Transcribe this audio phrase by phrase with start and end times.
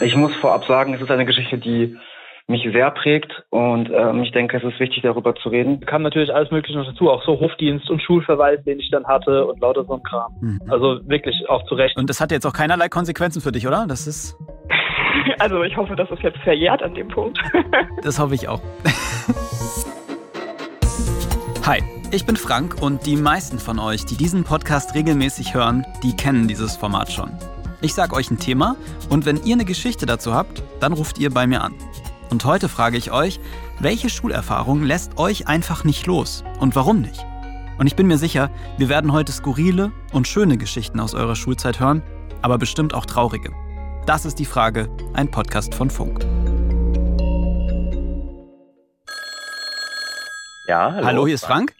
[0.00, 1.96] Ich muss vorab sagen, es ist eine Geschichte, die
[2.48, 5.80] mich sehr prägt und ähm, ich denke, es ist wichtig, darüber zu reden.
[5.80, 9.46] Kam natürlich alles Mögliche noch dazu, auch so Hofdienst und Schulverweis, den ich dann hatte
[9.46, 10.32] und lauter so ein Kram.
[10.40, 10.60] Mhm.
[10.68, 11.96] Also wirklich auch zu Recht.
[11.96, 13.86] Und das hat jetzt auch keinerlei Konsequenzen für dich, oder?
[13.88, 14.36] Das ist.
[15.38, 17.38] Also ich hoffe, das ist jetzt verjährt an dem Punkt.
[18.02, 18.60] das hoffe ich auch.
[21.66, 21.82] Hi,
[22.12, 26.46] ich bin Frank und die meisten von euch, die diesen Podcast regelmäßig hören, die kennen
[26.46, 27.30] dieses Format schon.
[27.82, 28.76] Ich sage euch ein Thema
[29.10, 31.74] und wenn ihr eine Geschichte dazu habt, dann ruft ihr bei mir an.
[32.30, 33.38] Und heute frage ich euch,
[33.78, 37.24] welche Schulerfahrung lässt euch einfach nicht los und warum nicht?
[37.78, 41.78] Und ich bin mir sicher, wir werden heute skurrile und schöne Geschichten aus eurer Schulzeit
[41.78, 42.02] hören,
[42.40, 43.52] aber bestimmt auch traurige.
[44.06, 46.24] Das ist die Frage, ein Podcast von Funk.
[50.66, 51.06] Ja, hallo.
[51.06, 51.74] Hallo, hier ist Frank.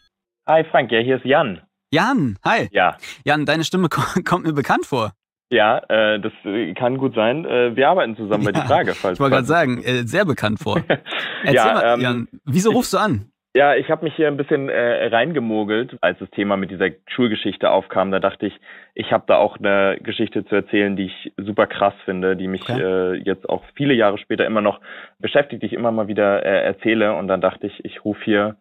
[0.46, 1.62] Hi Frank, ja, hier ist Jan.
[1.90, 2.68] Jan, hi.
[2.70, 2.98] Ja.
[3.24, 3.88] Jan, deine Stimme
[4.24, 5.12] kommt mir bekannt vor.
[5.50, 7.44] Ja, äh, das äh, kann gut sein.
[7.44, 8.94] Äh, wir arbeiten zusammen ja, bei die Frage.
[8.94, 10.76] Falls, ich wollte gerade sagen, äh, sehr bekannt vor.
[11.42, 13.30] Erzähl ja, mal, ähm, Jan, wieso rufst du an?
[13.56, 17.70] Ja, ich habe mich hier ein bisschen äh, reingemogelt, als das Thema mit dieser Schulgeschichte
[17.70, 18.10] aufkam.
[18.10, 18.60] Da dachte ich,
[18.94, 22.68] ich habe da auch eine Geschichte zu erzählen, die ich super krass finde, die mich
[22.68, 22.82] okay.
[22.82, 24.80] äh, jetzt auch viele Jahre später immer noch
[25.20, 27.14] beschäftigt, die ich immer mal wieder äh, erzähle.
[27.14, 28.56] Und dann dachte ich, ich rufe hier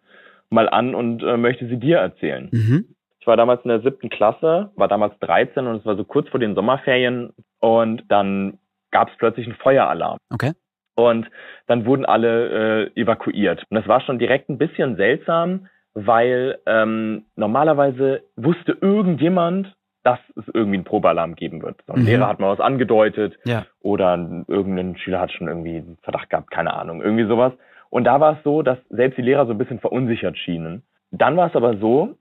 [0.48, 2.48] mal an und äh, möchte sie dir erzählen.
[2.50, 2.95] Mhm.
[3.26, 6.28] Ich war damals in der siebten Klasse, war damals 13 und es war so kurz
[6.28, 8.58] vor den Sommerferien und dann
[8.92, 10.18] gab es plötzlich einen Feueralarm.
[10.32, 10.52] Okay.
[10.94, 11.28] Und
[11.66, 13.64] dann wurden alle äh, evakuiert.
[13.68, 20.44] Und das war schon direkt ein bisschen seltsam, weil ähm, normalerweise wusste irgendjemand, dass es
[20.54, 21.82] irgendwie einen Probealarm geben wird.
[21.88, 22.06] So ein mhm.
[22.06, 23.66] Lehrer hat mal was angedeutet ja.
[23.80, 27.54] oder irgendein Schüler hat schon irgendwie einen Verdacht gehabt, keine Ahnung, irgendwie sowas.
[27.90, 30.84] Und da war es so, dass selbst die Lehrer so ein bisschen verunsichert schienen.
[31.10, 32.14] Dann war es aber so,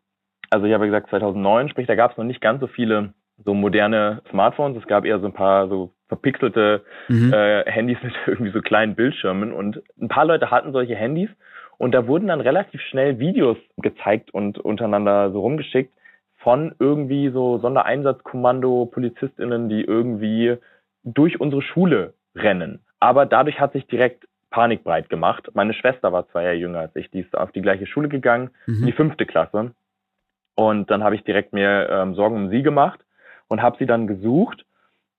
[0.49, 3.53] also ich habe gesagt 2009, sprich, da gab es noch nicht ganz so viele so
[3.53, 4.77] moderne Smartphones.
[4.77, 7.33] Es gab eher so ein paar so verpixelte mhm.
[7.33, 11.29] äh, Handys mit irgendwie so kleinen Bildschirmen und ein paar Leute hatten solche Handys
[11.77, 15.93] und da wurden dann relativ schnell Videos gezeigt und untereinander so rumgeschickt
[16.37, 20.57] von irgendwie so Sondereinsatzkommando Polizistinnen, die irgendwie
[21.03, 22.79] durch unsere Schule rennen.
[22.99, 25.49] Aber dadurch hat sich direkt Panik breit gemacht.
[25.53, 28.51] Meine Schwester war zwei Jahre jünger als ich, die ist auf die gleiche Schule gegangen,
[28.67, 28.81] mhm.
[28.81, 29.71] in die fünfte Klasse.
[30.55, 32.99] Und dann habe ich direkt mir ähm, Sorgen um sie gemacht
[33.47, 34.65] und habe sie dann gesucht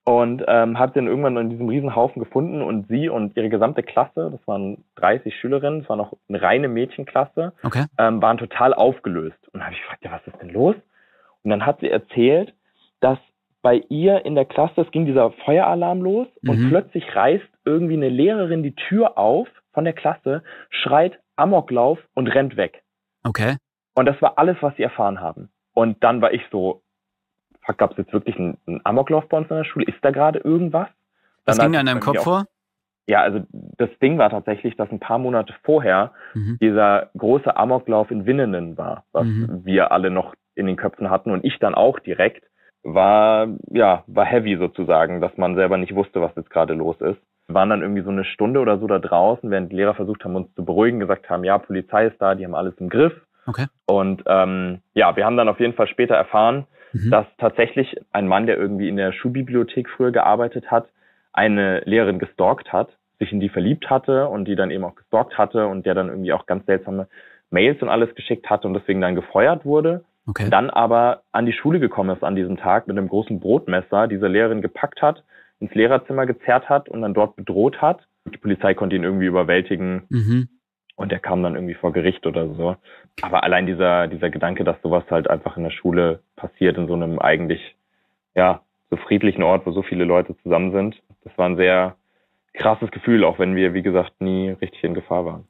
[0.05, 3.83] und ähm, habe sie dann irgendwann in diesem Riesenhaufen gefunden und sie und ihre gesamte
[3.83, 7.87] Klasse, das waren 30 Schülerinnen, das war noch eine reine Mädchenklasse, okay.
[7.99, 9.37] ähm, waren total aufgelöst.
[9.53, 10.77] Und habe ich gefragt, ja, was ist denn los?
[11.43, 12.55] Und dann hat sie erzählt,
[13.01, 13.19] dass
[13.63, 16.51] bei ihr in der Klasse, es ging dieser Feueralarm los mhm.
[16.51, 22.29] und plötzlich reißt irgendwie eine Lehrerin die Tür auf von der Klasse, schreit Amoklauf und
[22.29, 22.85] rennt weg.
[23.25, 23.57] Okay.
[23.97, 25.49] Und das war alles, was sie erfahren haben.
[25.75, 26.83] Und dann war ich so,
[27.65, 29.87] fuck, gab es jetzt wirklich einen, einen Amoklauf bei uns in der Schule?
[29.87, 30.89] Ist da gerade irgendwas?
[31.47, 32.45] Was ging da in deinem Kopf auch, vor?
[33.09, 36.59] Ja, also das Ding war tatsächlich, dass ein paar Monate vorher mhm.
[36.61, 39.65] dieser große Amoklauf in Winnenden war, was mhm.
[39.65, 42.45] wir alle noch in den Köpfen hatten und ich dann auch direkt,
[42.83, 47.19] war, ja, war heavy sozusagen, dass man selber nicht wusste, was jetzt gerade los ist.
[47.47, 50.25] Wir waren dann irgendwie so eine Stunde oder so da draußen, während die Lehrer versucht
[50.25, 53.13] haben, uns zu beruhigen, gesagt haben, ja, Polizei ist da, die haben alles im Griff.
[53.47, 53.67] Okay.
[53.87, 57.11] Und ähm, ja, wir haben dann auf jeden Fall später erfahren, mhm.
[57.11, 60.89] dass tatsächlich ein Mann, der irgendwie in der Schulbibliothek früher gearbeitet hat,
[61.33, 65.39] eine Lehrerin gestalkt hat, sich in die verliebt hatte und die dann eben auch gestalkt
[65.39, 67.09] hatte und der dann irgendwie auch ganz seltsame
[67.51, 70.05] Mails und alles geschickt hatte und deswegen dann gefeuert wurde.
[70.27, 70.51] Okay.
[70.51, 74.27] Dann aber an die Schule gekommen ist an diesem Tag mit einem großen Brotmesser, diese
[74.27, 75.23] Lehrerin gepackt hat,
[75.61, 78.01] ins Lehrerzimmer gezerrt hat und dann dort bedroht hat.
[78.25, 80.03] Die Polizei konnte ihn irgendwie überwältigen.
[80.09, 80.49] Mhm
[80.97, 82.77] und der kam dann irgendwie vor Gericht oder so.
[83.23, 86.95] Aber allein dieser, dieser Gedanke, dass sowas halt einfach in der Schule passiert, in so
[86.95, 87.61] einem eigentlich,
[88.35, 91.97] ja, so friedlichen Ort, wo so viele Leute zusammen sind, das war ein sehr
[92.55, 95.45] krasses Gefühl, auch wenn wir, wie gesagt, nie richtig in Gefahr waren.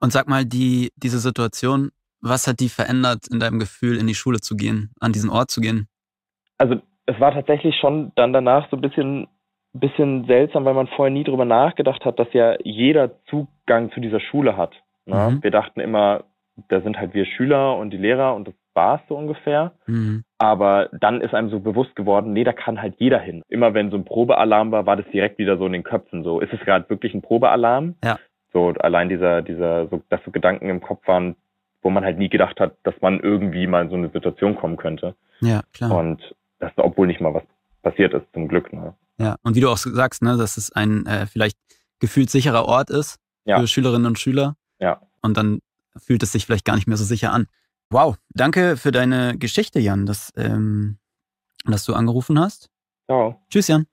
[0.00, 1.90] Und sag mal, die, diese Situation,
[2.20, 5.50] was hat die verändert in deinem Gefühl, in die Schule zu gehen, an diesen Ort
[5.50, 5.88] zu gehen?
[6.58, 6.76] Also
[7.06, 9.28] es war tatsächlich schon dann danach so ein bisschen
[9.72, 14.20] bisschen seltsam, weil man vorher nie drüber nachgedacht hat, dass ja jeder Zugang zu dieser
[14.20, 14.72] Schule hat.
[15.06, 15.30] Ne?
[15.30, 15.42] Mhm.
[15.42, 16.24] Wir dachten immer,
[16.68, 19.72] da sind halt wir Schüler und die Lehrer und das war es so ungefähr.
[19.86, 20.24] Mhm.
[20.38, 23.42] Aber dann ist einem so bewusst geworden, nee, da kann halt jeder hin.
[23.48, 26.22] Immer wenn so ein Probealarm war, war das direkt wieder so in den Köpfen.
[26.24, 27.96] So, ist es gerade wirklich ein Probealarm?
[28.04, 28.18] Ja.
[28.52, 31.36] So, allein dieser, dieser, so, dass so Gedanken im Kopf waren,
[31.82, 34.76] wo man halt nie gedacht hat, dass man irgendwie mal in so eine Situation kommen
[34.76, 35.14] könnte.
[35.40, 35.96] Ja, klar.
[35.96, 37.44] Und das, obwohl nicht mal was
[37.82, 38.72] passiert ist, zum Glück.
[38.72, 38.94] Ne?
[39.18, 41.58] Ja, und wie du auch sagst, ne, dass es ein äh, vielleicht
[41.98, 43.60] gefühlt sicherer Ort ist ja.
[43.60, 44.56] für Schülerinnen und Schüler.
[44.78, 45.00] Ja.
[45.20, 45.60] Und dann
[45.96, 47.46] fühlt es sich vielleicht gar nicht mehr so sicher an.
[47.90, 50.98] Wow, danke für deine Geschichte, Jan, dass, ähm,
[51.64, 52.70] dass du angerufen hast.
[53.06, 53.42] Ciao.
[53.50, 53.86] Tschüss, Jan.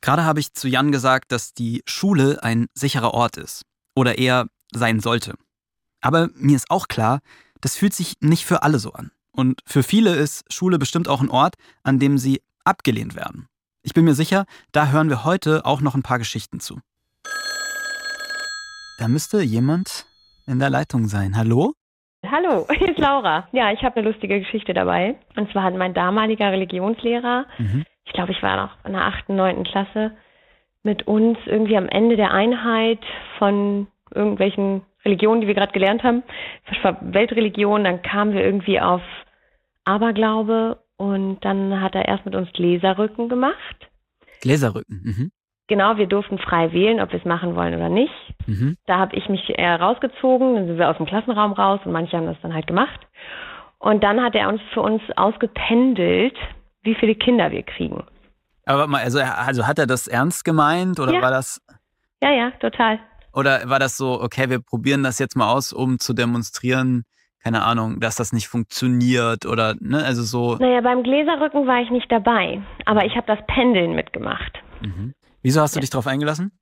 [0.00, 3.66] Gerade habe ich zu Jan gesagt, dass die Schule ein sicherer Ort ist.
[3.94, 5.34] Oder eher sein sollte.
[6.00, 7.20] Aber mir ist auch klar,
[7.60, 9.10] das fühlt sich nicht für alle so an.
[9.32, 13.46] Und für viele ist Schule bestimmt auch ein Ort, an dem sie abgelehnt werden.
[13.82, 16.80] Ich bin mir sicher, da hören wir heute auch noch ein paar Geschichten zu.
[18.98, 20.06] Da müsste jemand
[20.46, 21.36] in der Leitung sein.
[21.36, 21.72] Hallo?
[22.26, 23.48] Hallo, hier ist Laura.
[23.52, 25.16] Ja, ich habe eine lustige Geschichte dabei.
[25.36, 27.84] Und zwar hat mein damaliger Religionslehrer, mhm.
[28.04, 29.64] ich glaube, ich war noch in der 8., 9.
[29.64, 30.12] Klasse,
[30.82, 33.00] mit uns irgendwie am Ende der Einheit
[33.38, 36.22] von irgendwelchen Religionen, die wir gerade gelernt haben,
[37.00, 39.02] Weltreligion, dann kamen wir irgendwie auf
[39.84, 43.88] Aberglaube und dann hat er erst mit uns Gläserrücken gemacht.
[44.42, 45.30] Gläserrücken, mhm.
[45.66, 48.12] Genau, wir durften frei wählen, ob wir es machen wollen oder nicht.
[48.46, 48.76] Mhm.
[48.84, 52.18] Da habe ich mich eher rausgezogen, dann sind wir aus dem Klassenraum raus und manche
[52.18, 53.00] haben das dann halt gemacht.
[53.78, 56.36] Und dann hat er uns für uns ausgependelt,
[56.82, 58.04] wie viele Kinder wir kriegen.
[58.66, 61.22] Aber mal, also, also hat er das ernst gemeint oder ja.
[61.22, 61.62] war das?
[62.22, 62.98] Ja, ja, total.
[63.32, 67.04] Oder war das so, okay, wir probieren das jetzt mal aus, um zu demonstrieren,
[67.42, 70.56] keine Ahnung, dass das nicht funktioniert oder, ne, also so.
[70.56, 74.58] Naja, beim Gläserrücken war ich nicht dabei, aber ich habe das Pendeln mitgemacht.
[74.82, 75.14] Mhm.
[75.42, 75.80] Wieso hast du ja.
[75.80, 76.52] dich darauf eingelassen?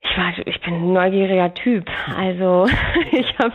[0.00, 1.90] Ich war, ich bin ein neugieriger Typ.
[2.16, 2.68] Also
[3.10, 3.54] ich habe,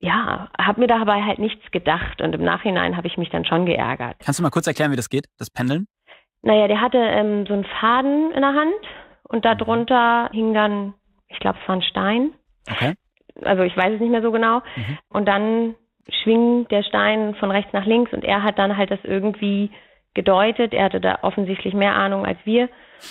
[0.00, 3.66] ja, habe mir dabei halt nichts gedacht und im Nachhinein habe ich mich dann schon
[3.66, 4.16] geärgert.
[4.24, 5.86] Kannst du mal kurz erklären, wie das geht, das Pendeln?
[6.42, 8.74] Naja, der hatte ähm, so einen Faden in der Hand
[9.24, 10.94] und darunter hing dann
[11.34, 12.32] ich glaube, es war ein Stein.
[12.70, 12.94] Okay.
[13.42, 14.62] Also ich weiß es nicht mehr so genau.
[14.76, 14.98] Mhm.
[15.08, 15.74] Und dann
[16.08, 19.70] schwingt der Stein von rechts nach links und er hat dann halt das irgendwie
[20.14, 20.72] gedeutet.
[20.72, 22.68] Er hatte da offensichtlich mehr Ahnung als wir.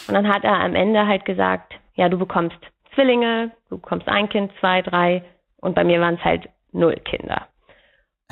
[0.07, 2.57] Und dann hat er am Ende halt gesagt, ja, du bekommst
[2.95, 5.23] Zwillinge, du bekommst ein Kind, zwei, drei.
[5.57, 7.47] Und bei mir waren es halt null Kinder.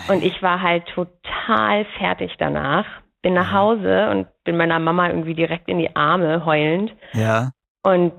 [0.08, 2.86] Und ich war halt total fertig danach.
[3.22, 6.92] Bin nach Hause und bin meiner Mama irgendwie direkt in die Arme heulend.
[7.14, 7.52] Ja.
[7.84, 8.14] Und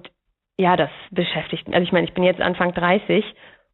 [0.59, 1.75] ja, das beschäftigt mich.
[1.75, 3.25] Also ich meine, ich bin jetzt Anfang 30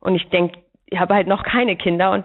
[0.00, 2.24] und ich denke, ich habe halt noch keine Kinder und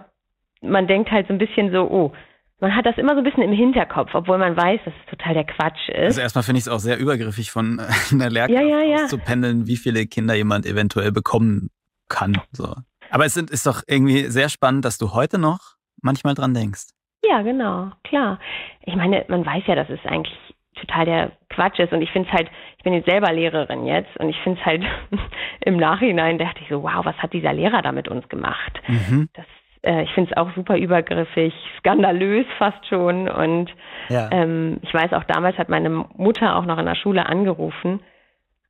[0.64, 2.12] man denkt halt so ein bisschen so, oh,
[2.60, 5.34] man hat das immer so ein bisschen im Hinterkopf, obwohl man weiß, dass es total
[5.34, 6.04] der Quatsch ist.
[6.04, 7.82] Also erstmal finde ich es auch sehr übergriffig von äh,
[8.14, 9.06] einer Lehrkraft ja, ja, ja.
[9.06, 11.70] zu pendeln, wie viele Kinder jemand eventuell bekommen
[12.08, 12.40] kann.
[12.52, 12.74] So.
[13.10, 16.88] Aber es ist doch irgendwie sehr spannend, dass du heute noch manchmal dran denkst.
[17.24, 18.38] Ja, genau, klar.
[18.82, 20.36] Ich meine, man weiß ja, dass es eigentlich
[20.74, 21.92] total der Quatsch ist.
[21.92, 24.66] Und ich finde es halt, ich bin jetzt selber Lehrerin jetzt und ich finde es
[24.66, 24.82] halt
[25.64, 28.80] im Nachhinein dachte ich so, wow, was hat dieser Lehrer da mit uns gemacht?
[28.86, 29.28] Mhm.
[29.34, 29.46] Das,
[29.84, 33.28] äh, ich finde es auch super übergriffig, skandalös fast schon.
[33.28, 33.70] Und
[34.08, 34.28] ja.
[34.32, 38.00] ähm, ich weiß auch, damals hat meine Mutter auch noch in der Schule angerufen.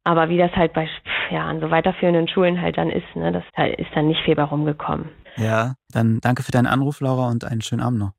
[0.04, 0.88] Aber wie das halt bei
[1.30, 3.44] ja, an so weiterführenden Schulen halt dann ist, ne, das
[3.78, 5.08] ist dann nicht viel bei rumgekommen.
[5.36, 8.12] Ja, dann danke für deinen Anruf, Laura, und einen schönen Abend noch.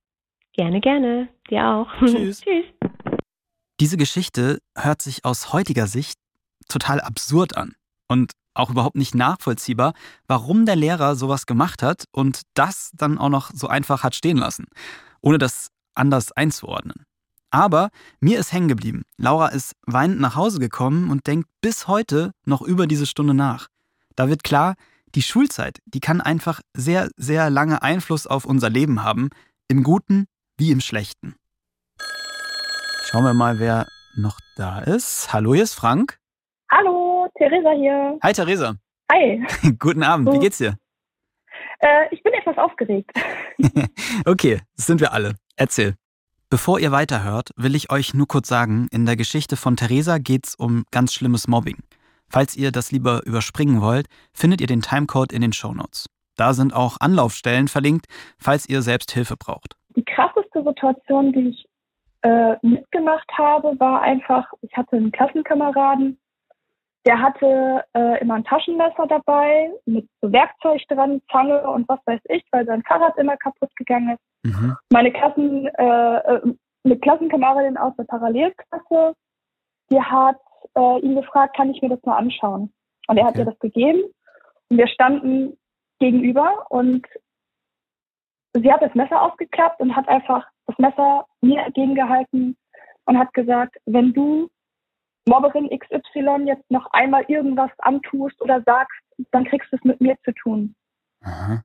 [0.54, 1.28] Gerne, gerne.
[1.50, 1.88] Dir auch.
[2.00, 2.42] Tschüss.
[2.42, 2.66] Tschüss.
[3.80, 6.18] Diese Geschichte hört sich aus heutiger Sicht
[6.70, 7.74] total absurd an
[8.08, 9.94] und auch überhaupt nicht nachvollziehbar,
[10.28, 14.38] warum der Lehrer sowas gemacht hat und das dann auch noch so einfach hat stehen
[14.38, 14.66] lassen,
[15.22, 17.06] ohne das anders einzuordnen.
[17.52, 19.04] Aber mir ist hängen geblieben.
[19.18, 23.68] Laura ist weinend nach Hause gekommen und denkt bis heute noch über diese Stunde nach.
[24.16, 24.75] Da wird klar,
[25.16, 29.30] die Schulzeit, die kann einfach sehr, sehr lange Einfluss auf unser Leben haben,
[29.68, 30.25] im Guten
[30.58, 31.36] wie im Schlechten.
[33.06, 33.88] Schauen wir mal, wer
[34.18, 35.31] noch da ist.
[35.31, 36.19] Hallo, hier ist Frank.
[36.69, 37.05] Hallo,
[37.38, 38.18] Theresa hier.
[38.24, 38.75] Hi, Theresa.
[39.12, 39.46] Hi.
[39.80, 40.77] Guten Abend, wie geht's dir?
[41.80, 43.12] Äh, ich bin etwas aufgeregt.
[44.25, 45.36] okay, das sind wir alle.
[45.58, 45.96] Erzähl.
[46.50, 50.56] Bevor ihr weiterhört, will ich euch nur kurz sagen, in der Geschichte von Theresa geht's
[50.56, 51.77] um ganz schlimmes Mobbing.
[52.30, 56.08] Falls ihr das lieber überspringen wollt, findet ihr den Timecode in den Shownotes.
[56.38, 59.75] Da sind auch Anlaufstellen verlinkt, falls ihr selbst Hilfe braucht.
[59.96, 61.65] Die krasseste Situation, die ich
[62.22, 66.18] äh, mitgemacht habe, war einfach, ich hatte einen Klassenkameraden,
[67.06, 72.22] der hatte äh, immer ein Taschenmesser dabei mit so Werkzeug dran, Zange und was weiß
[72.30, 74.54] ich, weil sein Fahrrad immer kaputt gegangen ist.
[74.56, 74.76] Mhm.
[74.92, 79.16] Meine Klassen, äh, äh eine Klassenkameradin aus der Parallelklasse,
[79.90, 80.38] die hat
[80.76, 82.72] äh, ihn gefragt, kann ich mir das mal anschauen?
[83.08, 83.40] Und er hat okay.
[83.40, 84.02] ihr das gegeben
[84.70, 85.58] und wir standen
[86.00, 87.08] gegenüber und
[88.54, 92.56] sie hat das Messer aufgeklappt und hat einfach das Messer mir entgegengehalten
[93.06, 94.50] und hat gesagt, wenn du
[95.27, 99.00] Mobberin XY jetzt noch einmal irgendwas antust oder sagst,
[99.32, 100.75] dann kriegst du es mit mir zu tun.
[101.22, 101.63] Aha.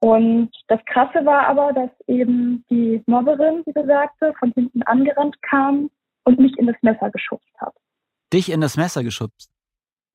[0.00, 5.90] Und das Krasse war aber, dass eben die Mobberin, wie sagte, von hinten angerannt kam
[6.24, 7.74] und mich in das Messer geschubst hat.
[8.32, 9.50] Dich in das Messer geschubst?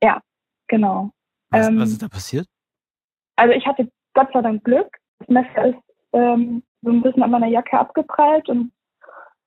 [0.02, 0.22] Ja,
[0.68, 1.12] genau.
[1.50, 2.48] Was, ähm, was ist da passiert?
[3.36, 4.98] Also ich hatte Gott sei Dank Glück.
[5.20, 8.72] Das Messer ist ähm, so ein bisschen an meiner Jacke abgeprallt und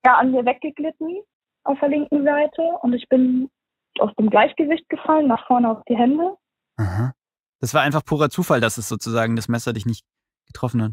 [0.05, 1.23] ja, an mir weggeglitten
[1.67, 2.63] auf der linken Seite.
[2.83, 3.51] Und ich bin
[3.99, 6.37] aus dem Gleichgewicht gefallen, nach vorne auf die Hände.
[6.77, 7.13] Aha.
[7.61, 10.05] Das war einfach purer Zufall, dass es sozusagen das Messer dich nicht
[10.47, 10.93] getroffen hat.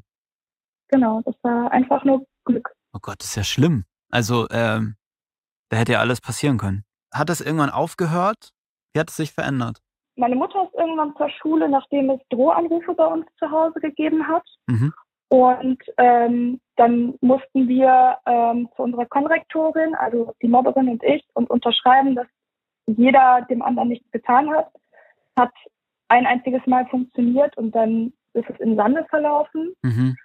[0.89, 2.69] Genau, das war einfach nur Glück.
[2.93, 3.85] Oh Gott, das ist ja schlimm.
[4.11, 4.95] Also, ähm,
[5.69, 6.85] da hätte ja alles passieren können.
[7.11, 8.51] Hat das irgendwann aufgehört?
[8.93, 9.81] Wie hat es sich verändert?
[10.15, 14.43] Meine Mutter ist irgendwann zur Schule, nachdem es Drohanrufe bei uns zu Hause gegeben hat.
[14.67, 14.93] Mhm.
[15.33, 21.49] Und ähm, dann mussten wir ähm, zu unserer Konrektorin, also die Mobberin und ich, und
[21.49, 22.27] unterschreiben, dass
[22.85, 24.71] jeder dem anderen nichts getan hat.
[25.35, 25.51] Hat
[26.09, 29.73] ein einziges Mal funktioniert und dann ist es im Sande verlaufen.
[29.81, 30.15] Mhm.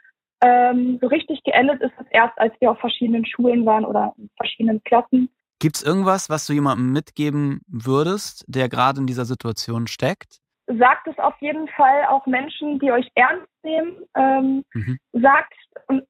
[0.43, 4.29] Ähm, so richtig geendet ist es erst, als wir auf verschiedenen Schulen waren oder in
[4.37, 5.31] verschiedenen Klassen.
[5.59, 10.43] Gibt es irgendwas, was du jemandem mitgeben würdest, der gerade in dieser Situation steckt?
[10.69, 13.97] Sagt es auf jeden Fall auch Menschen, die euch ernst nehmen.
[14.15, 14.99] Ähm, Mhm.
[15.13, 15.55] sagt,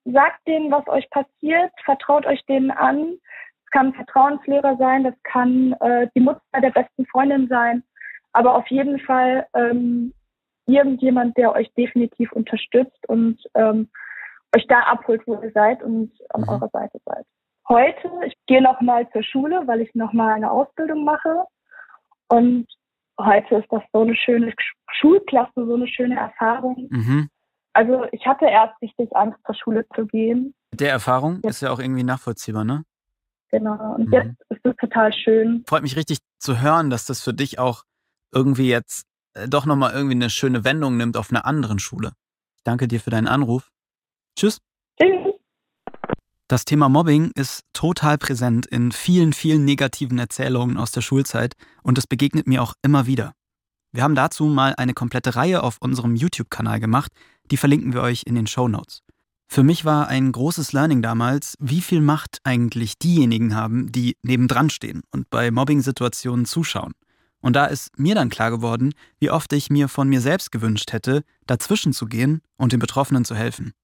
[0.05, 3.19] sagt denen, was euch passiert, vertraut euch denen an.
[3.65, 7.85] Es kann ein Vertrauenslehrer sein, das kann äh, die Mutter der besten Freundin sein,
[8.33, 10.13] aber auf jeden Fall ähm,
[10.67, 13.89] irgendjemand, der euch definitiv unterstützt und ähm,
[14.57, 16.49] euch da abholt, wo ihr seid und an Mhm.
[16.49, 17.25] eurer Seite seid.
[17.69, 21.45] Heute, ich gehe noch mal zur Schule, weil ich noch mal eine Ausbildung mache
[22.29, 22.67] und
[23.21, 26.87] heute ist das so eine schöne Sch- Schulklasse, so eine schöne Erfahrung.
[26.91, 27.29] Mhm.
[27.75, 30.55] Also ich hatte erst richtig Angst, zur Schule zu gehen.
[30.73, 31.51] Der Erfahrung Ja.
[31.51, 32.85] ist ja auch irgendwie nachvollziehbar, ne?
[33.51, 33.95] Genau.
[33.95, 34.13] Und Mhm.
[34.13, 35.65] jetzt ist es total schön.
[35.67, 37.85] Freut mich richtig zu hören, dass das für dich auch
[38.33, 42.13] irgendwie jetzt äh, doch nochmal irgendwie eine schöne Wendung nimmt auf einer anderen Schule.
[42.57, 43.71] Ich danke dir für deinen Anruf.
[44.37, 44.59] Tschüss.
[45.01, 45.28] Tschüss.
[46.49, 51.53] Das Thema Mobbing ist total präsent in vielen, vielen negativen Erzählungen aus der Schulzeit
[51.83, 53.35] und es begegnet mir auch immer wieder.
[53.93, 57.13] Wir haben dazu mal eine komplette Reihe auf unserem YouTube-Kanal gemacht,
[57.51, 59.03] die verlinken wir euch in den Show Notes.
[59.47, 64.71] Für mich war ein großes Learning damals, wie viel Macht eigentlich diejenigen haben, die nebendran
[64.71, 66.93] stehen und bei Mobbing-Situationen zuschauen.
[67.41, 70.95] Und da ist mir dann klar geworden, wie oft ich mir von mir selbst gewünscht
[70.95, 73.75] hätte, dazwischen zu gehen und den Betroffenen zu helfen.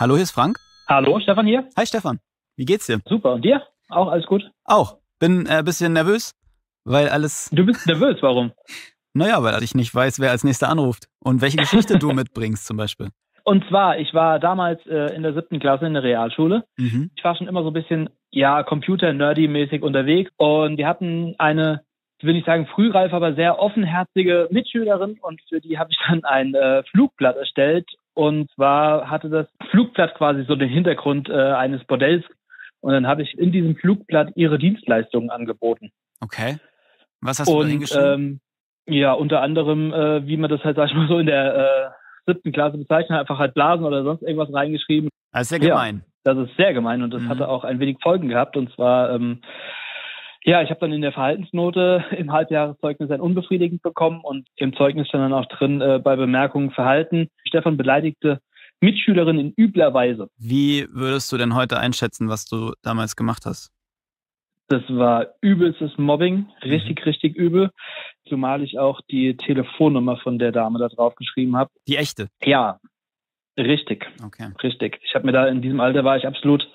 [0.00, 0.58] Hallo, hier ist Frank.
[0.86, 1.68] Hallo, Stefan hier.
[1.76, 2.20] Hi Stefan,
[2.56, 3.00] wie geht's dir?
[3.04, 3.32] Super.
[3.32, 3.64] Und dir?
[3.88, 4.48] Auch alles gut?
[4.64, 4.98] Auch.
[5.18, 6.36] Bin ein äh, bisschen nervös,
[6.84, 8.52] weil alles, Du bist nervös, warum?
[9.12, 12.76] naja, weil ich nicht weiß, wer als nächster anruft und welche Geschichte du mitbringst zum
[12.76, 13.08] Beispiel.
[13.42, 16.62] Und zwar, ich war damals äh, in der siebten Klasse in der Realschule.
[16.76, 17.10] Mhm.
[17.16, 20.30] Ich war schon immer so ein bisschen, ja, Computer-Nerdy-mäßig unterwegs.
[20.36, 21.82] Und wir hatten eine,
[22.18, 25.18] ich will nicht sagen frühreif, aber sehr offenherzige Mitschülerin.
[25.20, 27.88] Und für die habe ich dann ein äh, Flugblatt erstellt.
[28.18, 32.24] Und zwar hatte das Flugblatt quasi so den Hintergrund äh, eines Bordells.
[32.80, 35.92] Und dann habe ich in diesem Flugblatt ihre Dienstleistungen angeboten.
[36.20, 36.56] Okay.
[37.20, 38.40] Was hast du da Und hingeschrieben?
[38.86, 41.54] ähm, ja, unter anderem, äh, wie man das halt, sag ich mal, so in der
[41.54, 41.90] äh,
[42.32, 45.10] siebten Klasse bezeichnet, einfach halt Blasen oder sonst irgendwas reingeschrieben.
[45.32, 45.74] das ist ja ja.
[45.74, 46.02] gemein.
[46.24, 47.28] Das ist sehr gemein und das Mhm.
[47.28, 48.56] hatte auch ein wenig Folgen gehabt.
[48.56, 49.42] Und zwar, ähm,
[50.48, 55.06] ja, ich habe dann in der Verhaltensnote im Halbjahreszeugnis ein unbefriedigend bekommen und im Zeugnis
[55.08, 57.28] stand dann auch drin äh, bei Bemerkungen Verhalten.
[57.46, 58.40] Stefan beleidigte
[58.80, 60.30] Mitschülerin in übler Weise.
[60.38, 63.70] Wie würdest du denn heute einschätzen, was du damals gemacht hast?
[64.68, 67.70] Das war übelstes Mobbing, richtig, richtig übel.
[68.26, 71.70] Zumal ich auch die Telefonnummer von der Dame da drauf geschrieben habe.
[71.86, 72.28] Die echte.
[72.42, 72.78] Ja,
[73.58, 74.06] richtig.
[74.24, 74.50] Okay.
[74.62, 75.00] Richtig.
[75.02, 76.68] Ich habe mir da in diesem Alter war ich absolut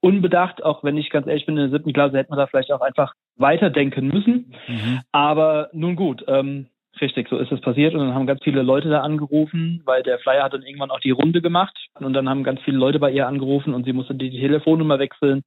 [0.00, 2.70] unbedacht, auch wenn ich ganz ehrlich bin, in der siebten Klasse hätte man da vielleicht
[2.72, 4.54] auch einfach weiterdenken müssen.
[4.66, 5.00] Mhm.
[5.12, 6.66] Aber nun gut, ähm,
[7.00, 10.18] richtig, so ist es passiert und dann haben ganz viele Leute da angerufen, weil der
[10.18, 13.10] Flyer hat dann irgendwann auch die Runde gemacht und dann haben ganz viele Leute bei
[13.10, 15.42] ihr angerufen und sie musste die Telefonnummer wechseln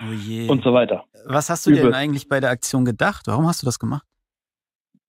[0.00, 1.04] Oh und so weiter.
[1.26, 1.90] Was hast du dir Übel.
[1.90, 3.26] denn eigentlich bei der Aktion gedacht?
[3.26, 4.06] Warum hast du das gemacht?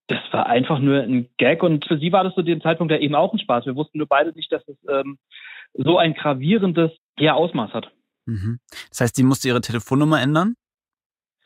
[0.09, 2.97] Das war einfach nur ein Gag und für sie war das zu dem Zeitpunkt ja
[2.97, 3.67] eben auch ein Spaß.
[3.67, 5.19] Wir wussten nur beide nicht, dass es ähm,
[5.75, 7.91] so ein gravierendes ja, Ausmaß hat.
[8.25, 8.59] Mhm.
[8.89, 10.55] Das heißt, sie musste ihre Telefonnummer ändern?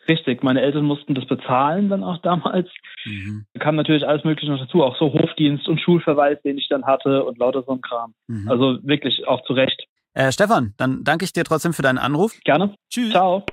[0.08, 2.70] Richtig, meine Eltern mussten das bezahlen dann auch damals.
[3.03, 3.46] Mhm.
[3.53, 6.86] Da kam natürlich alles Mögliche noch dazu, auch so Hofdienst und Schulverweis, den ich dann
[6.86, 8.13] hatte und lauter so ein Kram.
[8.27, 8.50] Mhm.
[8.50, 9.84] Also wirklich auch zu Recht.
[10.13, 12.34] äh, Stefan, dann danke ich dir trotzdem für deinen Anruf.
[12.46, 12.75] Gerne.
[12.89, 13.12] Tschüss.
[13.12, 13.46] Ciao.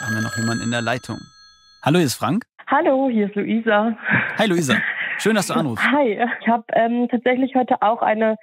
[0.00, 1.18] Haben wir noch jemanden in der Leitung?
[1.82, 2.44] Hallo, hier ist Frank.
[2.70, 3.98] Hallo, hier ist Luisa.
[4.38, 4.76] Hi Luisa.
[5.18, 5.84] Schön, dass du anrufst.
[5.90, 8.36] Hi, ich habe ähm, tatsächlich heute auch eine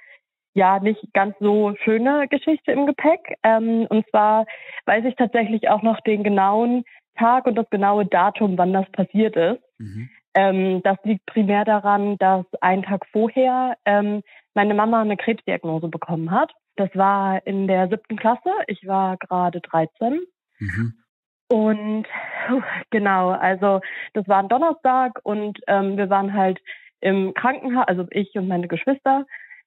[0.52, 3.38] ja nicht ganz so schöne Geschichte im Gepäck.
[3.42, 4.44] Ähm, und zwar
[4.84, 6.84] weiß ich tatsächlich auch noch den genauen
[7.16, 9.62] Tag und das genaue Datum, wann das passiert ist.
[9.78, 10.10] Mhm.
[10.34, 16.30] Ähm, das liegt primär daran, dass einen Tag vorher ähm, meine Mama eine Krebsdiagnose bekommen
[16.30, 16.52] hat.
[16.76, 18.50] Das war in der siebten Klasse.
[18.66, 20.20] Ich war gerade 13.
[20.58, 20.97] Mhm.
[21.48, 22.06] Und
[22.90, 23.80] genau, also
[24.12, 26.60] das war ein Donnerstag und ähm, wir waren halt
[27.00, 29.24] im Krankenhaus, also ich und meine Geschwister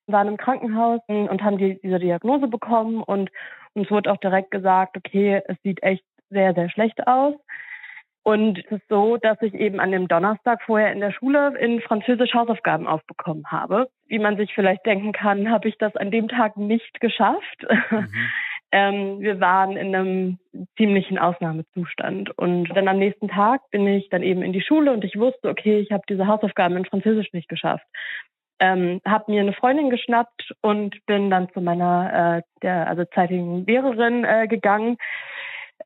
[0.07, 3.31] waren im Krankenhaus und haben die, diese Diagnose bekommen und
[3.73, 7.35] uns wurde auch direkt gesagt, okay, es sieht echt sehr, sehr schlecht aus.
[8.23, 11.81] Und es ist so, dass ich eben an dem Donnerstag vorher in der Schule in
[11.81, 13.87] Französisch Hausaufgaben aufbekommen habe.
[14.07, 17.65] Wie man sich vielleicht denken kann, habe ich das an dem Tag nicht geschafft.
[17.89, 18.09] Mhm.
[18.71, 20.39] ähm, wir waren in einem
[20.77, 22.37] ziemlichen Ausnahmezustand.
[22.37, 25.49] Und dann am nächsten Tag bin ich dann eben in die Schule und ich wusste,
[25.49, 27.85] okay, ich habe diese Hausaufgaben in Französisch nicht geschafft.
[28.59, 33.65] Ähm, habe mir eine Freundin geschnappt und bin dann zu meiner äh, der also zeitigen
[33.65, 34.97] Lehrerin äh, gegangen.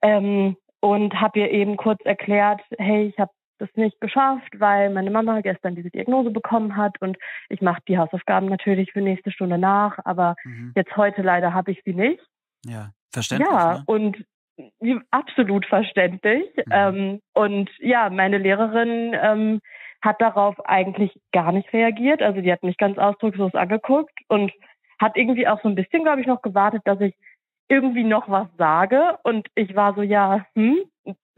[0.01, 5.09] Ähm, und habe ihr eben kurz erklärt, hey, ich habe das nicht geschafft, weil meine
[5.09, 7.17] Mama gestern diese Diagnose bekommen hat und
[7.49, 10.73] ich mache die Hausaufgaben natürlich für nächste Stunde nach, aber mhm.
[10.75, 12.21] jetzt heute leider habe ich sie nicht.
[12.65, 13.49] Ja, verständlich.
[13.49, 13.83] Ja, ne?
[13.85, 14.25] und
[15.11, 16.45] absolut verständlich.
[16.55, 16.71] Mhm.
[16.71, 19.61] Ähm, und ja, meine Lehrerin ähm,
[20.01, 22.21] hat darauf eigentlich gar nicht reagiert.
[22.21, 24.51] Also die hat mich ganz ausdruckslos angeguckt und
[24.99, 27.15] hat irgendwie auch so ein bisschen, glaube ich, noch gewartet, dass ich
[27.67, 29.17] irgendwie noch was sage.
[29.23, 30.77] Und ich war so, ja, hm,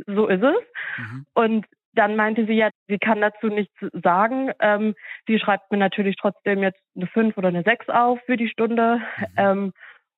[0.05, 0.55] so ist es.
[0.97, 1.25] Mhm.
[1.33, 4.51] Und dann meinte sie ja, sie kann dazu nichts sagen.
[4.59, 4.93] Ähm,
[5.25, 9.01] sie schreibt mir natürlich trotzdem jetzt eine 5 oder eine 6 auf für die Stunde.
[9.17, 9.25] Mhm.
[9.37, 9.73] Ähm,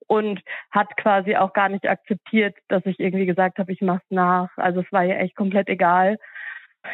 [0.10, 4.50] und hat quasi auch gar nicht akzeptiert, dass ich irgendwie gesagt habe, ich mach's nach.
[4.58, 6.18] Also es war ihr echt komplett egal.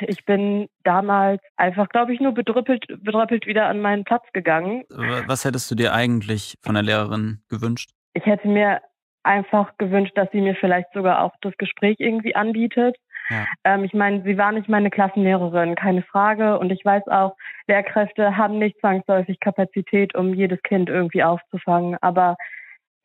[0.02, 4.84] Ich bin damals einfach, glaube ich, nur bedrüppelt, bedrüppelt wieder an meinen Platz gegangen.
[5.28, 7.92] Was hättest du dir eigentlich von der Lehrerin gewünscht?
[8.14, 8.82] Ich hätte mir
[9.24, 12.98] einfach gewünscht, dass sie mir vielleicht sogar auch das Gespräch irgendwie anbietet.
[13.30, 13.46] Ja.
[13.64, 16.60] Ähm, ich meine, sie war nicht meine Klassenlehrerin, keine Frage.
[16.60, 21.98] Und ich weiß auch, Lehrkräfte haben nicht zwangsläufig Kapazität, um jedes Kind irgendwie aufzufangen.
[22.02, 22.36] Aber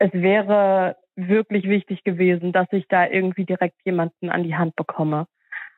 [0.00, 5.26] es wäre wirklich wichtig gewesen, dass ich da irgendwie direkt jemanden an die Hand bekomme.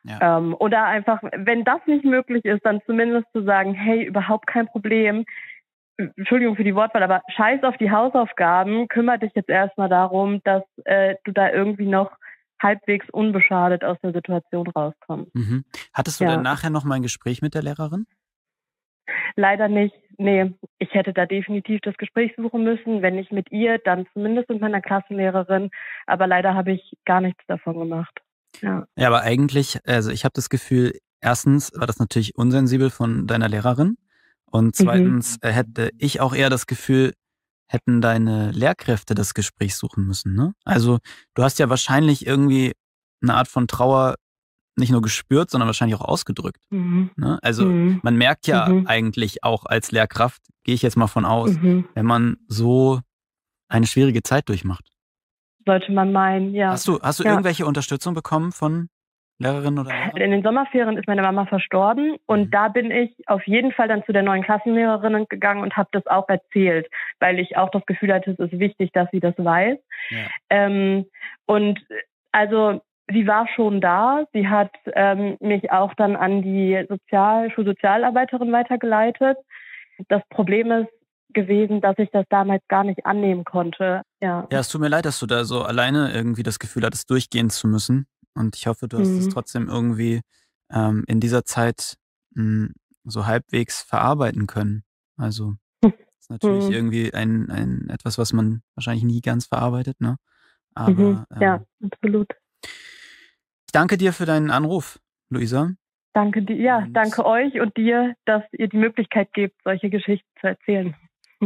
[0.03, 0.37] Ja.
[0.37, 4.67] Ähm, oder einfach, wenn das nicht möglich ist, dann zumindest zu sagen, hey, überhaupt kein
[4.67, 5.25] Problem.
[5.97, 10.63] Entschuldigung für die Wortwahl, aber scheiß auf die Hausaufgaben, kümmere dich jetzt erstmal darum, dass
[10.85, 12.11] äh, du da irgendwie noch
[12.61, 15.35] halbwegs unbeschadet aus der Situation rauskommst.
[15.35, 15.65] Mhm.
[15.93, 16.31] Hattest du ja.
[16.31, 18.07] dann nachher noch mal ein Gespräch mit der Lehrerin?
[19.35, 19.95] Leider nicht.
[20.17, 23.01] Nee, ich hätte da definitiv das Gespräch suchen müssen.
[23.01, 25.69] Wenn nicht mit ihr, dann zumindest mit meiner Klassenlehrerin.
[26.05, 28.19] Aber leider habe ich gar nichts davon gemacht.
[28.61, 33.27] Ja, ja aber eigentlich, also ich habe das Gefühl, erstens war das natürlich unsensibel von
[33.27, 33.97] deiner Lehrerin.
[34.45, 34.73] Und mhm.
[34.73, 35.49] zweitens mhm.
[35.49, 37.13] hätte ich auch eher das Gefühl,
[37.67, 40.35] hätten deine Lehrkräfte das Gespräch suchen müssen.
[40.35, 40.53] Ne?
[40.63, 40.99] Also
[41.33, 42.73] du hast ja wahrscheinlich irgendwie
[43.21, 44.15] eine Art von Trauer
[44.75, 46.61] nicht nur gespürt, sondern wahrscheinlich auch ausgedrückt.
[46.69, 47.11] Mhm.
[47.15, 47.39] Ne?
[47.41, 47.99] Also mhm.
[48.03, 48.87] man merkt ja mhm.
[48.87, 51.85] eigentlich auch als Lehrkraft, gehe ich jetzt mal von aus, mhm.
[51.93, 52.99] wenn man so
[53.67, 54.85] eine schwierige Zeit durchmacht.
[55.65, 56.71] Sollte man meinen, ja.
[56.71, 57.31] Hast du, hast du ja.
[57.31, 58.89] irgendwelche Unterstützung bekommen von
[59.39, 60.17] Lehrerinnen oder Lehrern?
[60.17, 62.51] In den Sommerferien ist meine Mama verstorben und mhm.
[62.51, 66.05] da bin ich auf jeden Fall dann zu der neuen Klassenlehrerin gegangen und habe das
[66.07, 66.87] auch erzählt,
[67.19, 69.77] weil ich auch das Gefühl hatte, es ist wichtig, dass sie das weiß.
[70.09, 70.17] Ja.
[70.49, 71.05] Ähm,
[71.45, 71.79] und
[72.31, 72.81] also
[73.11, 74.25] sie war schon da.
[74.33, 79.37] Sie hat ähm, mich auch dann an die Sozial Schulsozialarbeiterin weitergeleitet.
[80.07, 80.89] Das Problem ist
[81.33, 84.03] gewesen, dass ich das damals gar nicht annehmen konnte.
[84.21, 84.47] Ja.
[84.51, 87.49] ja, es tut mir leid, dass du da so alleine irgendwie das Gefühl hattest, durchgehen
[87.49, 88.05] zu müssen.
[88.35, 89.31] Und ich hoffe, du hast es mhm.
[89.31, 90.21] trotzdem irgendwie
[90.71, 91.95] ähm, in dieser Zeit
[92.35, 94.83] mh, hm, so halbwegs verarbeiten können.
[95.17, 96.73] Also ist natürlich mhm.
[96.73, 100.17] irgendwie ein, ein etwas, was man wahrscheinlich nie ganz verarbeitet, ne?
[100.75, 101.25] Aber mhm.
[101.39, 102.27] ja, ähm, absolut
[103.73, 105.71] danke dir für deinen Anruf, Luisa.
[106.13, 110.29] Danke dir, ja, und danke euch und dir, dass ihr die Möglichkeit gebt, solche Geschichten
[110.39, 110.95] zu erzählen.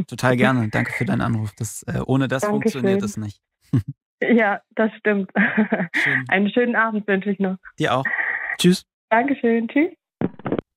[0.07, 0.69] Total gerne.
[0.69, 1.53] Danke für deinen Anruf.
[1.57, 2.81] Das, äh, ohne das Dankeschön.
[2.81, 3.41] funktioniert es nicht.
[4.21, 5.31] ja, das stimmt.
[5.95, 6.25] Schön.
[6.27, 7.57] Einen schönen Abend wünsche ich noch.
[7.79, 8.05] Dir auch.
[8.57, 8.85] Tschüss.
[9.09, 9.69] Dankeschön.
[9.69, 9.93] Tschüss.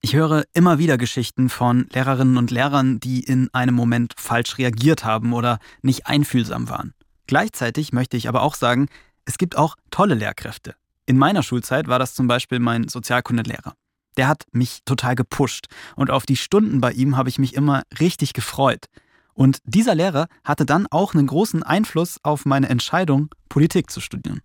[0.03, 5.05] Ich höre immer wieder Geschichten von Lehrerinnen und Lehrern, die in einem Moment falsch reagiert
[5.05, 6.93] haben oder nicht einfühlsam waren.
[7.27, 8.87] Gleichzeitig möchte ich aber auch sagen,
[9.25, 10.75] es gibt auch tolle Lehrkräfte.
[11.11, 13.73] In meiner Schulzeit war das zum Beispiel mein Sozialkundelehrer.
[14.15, 15.65] Der hat mich total gepusht
[15.97, 18.85] und auf die Stunden bei ihm habe ich mich immer richtig gefreut.
[19.33, 24.39] Und dieser Lehrer hatte dann auch einen großen Einfluss auf meine Entscheidung, Politik zu studieren.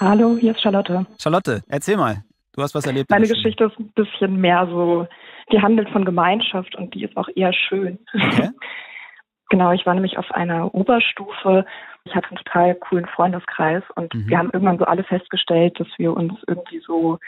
[0.00, 1.06] Hallo, hier ist Charlotte.
[1.18, 2.22] Charlotte, erzähl mal.
[2.52, 3.08] Du hast was erlebt.
[3.08, 5.08] Meine Geschichte ist ein bisschen mehr so,
[5.50, 8.00] die handelt von Gemeinschaft und die ist auch eher schön.
[8.12, 8.50] Okay.
[9.48, 11.64] genau, ich war nämlich auf einer Oberstufe
[12.04, 14.28] ich hatte einen total coolen Freundeskreis und mhm.
[14.28, 17.18] wir haben irgendwann so alle festgestellt, dass wir uns irgendwie so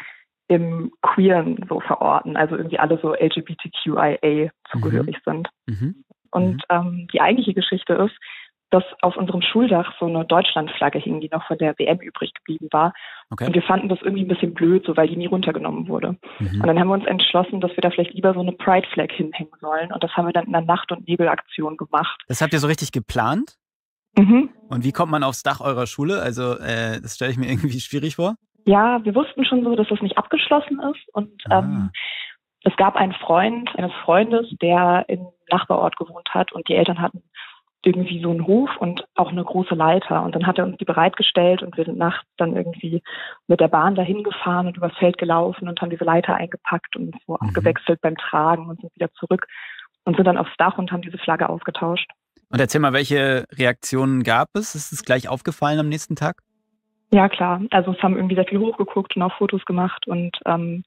[0.48, 5.30] im Queeren so verorten, also irgendwie alle so LGBTQIA zugehörig mhm.
[5.30, 5.48] sind.
[5.66, 6.04] Mhm.
[6.33, 6.61] Und mhm.
[6.70, 8.16] ähm, die eigentliche Geschichte ist,
[8.70, 12.68] dass auf unserem Schuldach so eine Deutschlandflagge hing, die noch von der WM übrig geblieben
[12.70, 12.92] war.
[13.30, 13.46] Okay.
[13.46, 16.16] Und wir fanden das irgendwie ein bisschen blöd, so weil die nie runtergenommen wurde.
[16.38, 16.61] Mhm.
[16.61, 19.11] Und dann haben wir uns entschlossen, dass wir da vielleicht lieber so eine Pride Flag
[19.11, 19.92] hinhängen sollen.
[19.92, 22.22] Und das haben wir dann in einer Nacht- und Nebelaktion gemacht.
[22.28, 23.56] Das habt ihr so richtig geplant?
[24.16, 24.51] Mhm.
[24.68, 26.20] Und wie kommt man aufs Dach eurer Schule?
[26.20, 28.35] Also, äh, das stelle ich mir irgendwie schwierig vor.
[28.66, 31.09] Ja, wir wussten schon so, dass das nicht abgeschlossen ist.
[31.12, 31.61] Und ah.
[31.61, 31.90] ähm,
[32.64, 37.23] es gab einen Freund eines Freundes, der im Nachbarort gewohnt hat und die Eltern hatten
[37.83, 40.23] irgendwie so einen Hof und auch eine große Leiter.
[40.23, 43.03] Und dann hat er uns die bereitgestellt und wir sind nachts dann irgendwie
[43.46, 47.14] mit der Bahn dahin gefahren und übers Feld gelaufen und haben diese Leiter eingepackt und
[47.27, 47.49] so mhm.
[47.49, 49.46] abgewechselt beim Tragen und sind wieder zurück
[50.05, 52.11] und sind dann aufs Dach und haben diese Flagge ausgetauscht.
[52.50, 54.74] Und erzähl mal, welche Reaktionen gab es?
[54.74, 56.42] Ist es gleich aufgefallen am nächsten Tag?
[57.12, 57.62] Ja, klar.
[57.70, 60.84] Also es haben irgendwie sehr viel hochgeguckt und auch Fotos gemacht und ähm,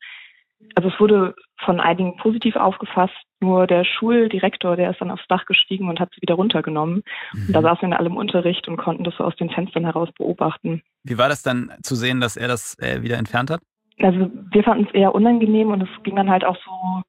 [0.75, 5.45] also es wurde von einigen positiv aufgefasst, nur der Schuldirektor, der ist dann aufs Dach
[5.45, 7.03] gestiegen und hat sie wieder runtergenommen.
[7.33, 7.47] Mhm.
[7.47, 7.65] Und da mhm.
[7.65, 10.81] saßen wir in allem Unterricht und konnten das so aus den Fenstern heraus beobachten.
[11.03, 13.61] Wie war das dann zu sehen, dass er das äh, wieder entfernt hat?
[13.99, 17.03] Also wir fanden es eher unangenehm und es ging dann halt auch so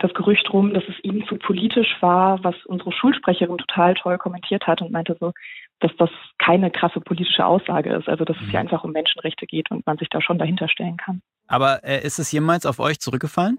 [0.00, 4.66] das Gerücht rum, dass es ihm zu politisch war, was unsere Schulsprecherin total toll kommentiert
[4.66, 5.32] hat und meinte so,
[5.78, 8.66] dass das keine krasse politische Aussage ist, also dass es hier mhm.
[8.66, 11.20] einfach um Menschenrechte geht und man sich da schon dahinter stellen kann.
[11.46, 13.58] Aber äh, ist es jemals auf euch zurückgefallen?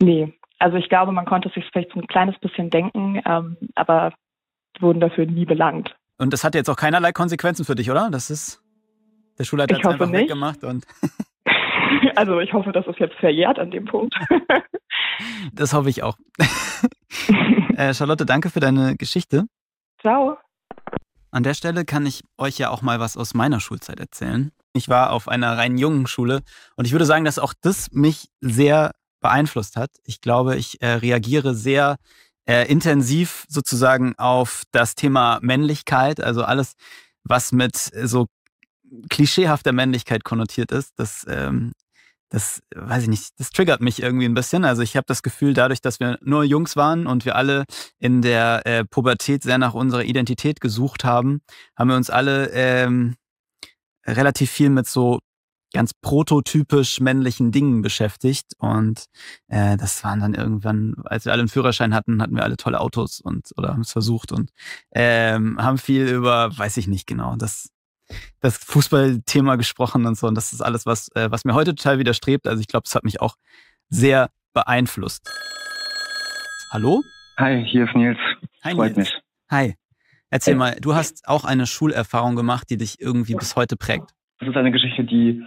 [0.00, 4.12] Nee, also ich glaube, man konnte sich vielleicht so ein kleines bisschen denken, ähm, aber
[4.78, 5.94] wurden dafür nie belangt.
[6.18, 8.08] Und das hat jetzt auch keinerlei Konsequenzen für dich, oder?
[8.10, 8.62] Das ist
[9.38, 10.22] der Schulleiter hat einfach nicht.
[10.22, 10.86] weggemacht und
[12.16, 14.14] also ich hoffe, dass es jetzt verjährt an dem Punkt.
[15.52, 16.16] das hoffe ich auch.
[17.76, 19.46] äh, Charlotte, danke für deine Geschichte.
[20.00, 20.36] Ciao.
[21.30, 24.52] An der Stelle kann ich euch ja auch mal was aus meiner Schulzeit erzählen.
[24.74, 26.42] Ich war auf einer rein jungen Schule
[26.76, 29.90] und ich würde sagen, dass auch das mich sehr beeinflusst hat.
[30.04, 31.96] Ich glaube, ich äh, reagiere sehr
[32.46, 36.74] äh, intensiv sozusagen auf das Thema Männlichkeit, also alles,
[37.24, 38.26] was mit so
[39.08, 40.92] klischeehafter Männlichkeit konnotiert ist.
[40.96, 41.72] Das, ähm,
[42.32, 44.64] das weiß ich nicht, das triggert mich irgendwie ein bisschen.
[44.64, 47.64] Also ich habe das Gefühl, dadurch, dass wir nur Jungs waren und wir alle
[47.98, 51.42] in der äh, Pubertät sehr nach unserer Identität gesucht haben,
[51.76, 53.16] haben wir uns alle ähm,
[54.06, 55.18] relativ viel mit so
[55.74, 58.54] ganz prototypisch männlichen Dingen beschäftigt.
[58.58, 59.04] Und
[59.48, 62.80] äh, das waren dann irgendwann, als wir alle einen Führerschein hatten, hatten wir alle tolle
[62.80, 64.50] Autos und oder haben es versucht und
[64.92, 67.68] ähm, haben viel über, weiß ich nicht genau, das,
[68.40, 70.26] das Fußballthema gesprochen und so.
[70.26, 72.46] Und das ist alles, was, äh, was mir heute total widerstrebt.
[72.46, 73.36] Also ich glaube, es hat mich auch
[73.88, 75.30] sehr beeinflusst.
[76.70, 77.02] Hallo?
[77.38, 78.18] Hi, hier ist Nils.
[78.64, 79.10] Hi, Freut Nils.
[79.10, 79.22] mich.
[79.50, 79.74] Hi.
[80.30, 84.12] Erzähl mal, du hast auch eine Schulerfahrung gemacht, die dich irgendwie bis heute prägt.
[84.38, 85.42] Das ist eine Geschichte, die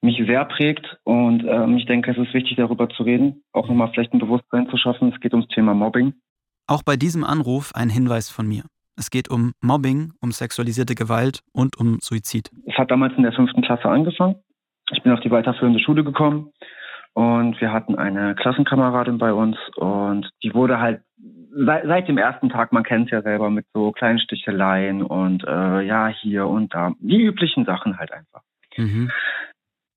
[0.00, 3.90] mich sehr prägt und ähm, ich denke, es ist wichtig, darüber zu reden, auch nochmal
[3.92, 5.12] vielleicht ein Bewusstsein zu schaffen.
[5.12, 6.14] Es geht ums Thema Mobbing.
[6.66, 8.64] Auch bei diesem Anruf ein Hinweis von mir.
[9.00, 12.50] Es geht um Mobbing, um sexualisierte Gewalt und um Suizid.
[12.66, 14.36] Es hat damals in der fünften Klasse angefangen.
[14.92, 16.52] Ich bin auf die weiterführende Schule gekommen
[17.14, 21.00] und wir hatten eine Klassenkameradin bei uns und die wurde halt
[21.64, 25.44] seit, seit dem ersten Tag, man kennt es ja selber, mit so kleinen Sticheleien und
[25.44, 26.92] äh, ja, hier und da.
[27.00, 28.42] Die üblichen Sachen halt einfach.
[28.76, 29.10] Mhm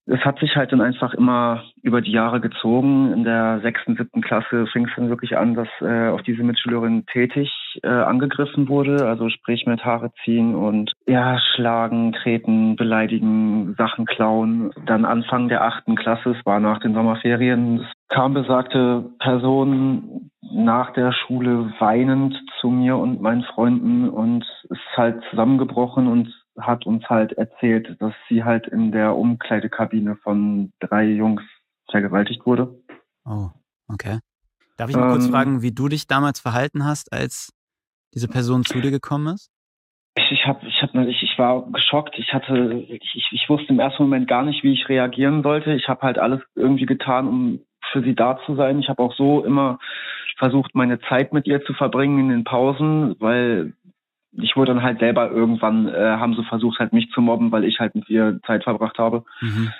[0.06, 3.14] es hat sich halt dann einfach immer über die Jahre gezogen.
[3.14, 7.06] In der sechsten, siebten Klasse fing es dann wirklich an, dass äh, auf diese Mitschülerin
[7.06, 7.50] tätig
[7.84, 9.08] äh, angegriffen wurde.
[9.08, 14.72] Also sprich mit Haare ziehen und ja, schlagen, treten, beleidigen, Sachen klauen.
[14.86, 21.14] Dann Anfang der achten Klasse, es war nach den Sommerferien, kam besagte Person nach der
[21.14, 27.34] Schule weinend zu mir und meinen Freunden und ist halt zusammengebrochen und hat uns halt
[27.34, 31.42] erzählt, dass sie halt in der Umkleidekabine von drei Jungs
[31.90, 32.80] vergewaltigt wurde.
[33.26, 33.50] Oh,
[33.88, 34.20] okay.
[34.78, 37.54] Darf ich mal ähm, kurz fragen, wie du dich damals verhalten hast, als
[38.14, 39.52] diese Person zu dir gekommen ist?
[40.16, 42.18] Ich, ich habe, ich habe, ich, ich war geschockt.
[42.18, 45.74] Ich hatte, ich, ich wusste im ersten Moment gar nicht, wie ich reagieren sollte.
[45.74, 47.60] Ich habe halt alles irgendwie getan, um
[47.92, 48.80] für sie da zu sein.
[48.80, 49.80] Ich habe auch so immer
[50.38, 53.74] versucht, meine Zeit mit ihr zu verbringen in den Pausen, weil
[54.42, 57.64] ich wurde dann halt selber irgendwann, äh, haben sie versucht, halt mich zu mobben, weil
[57.64, 59.24] ich halt mit ihr Zeit verbracht habe.
[59.42, 59.72] Mhm.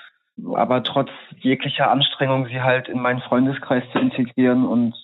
[0.56, 4.94] Aber trotz jeglicher Anstrengung, sie halt in meinen Freundeskreis zu integrieren und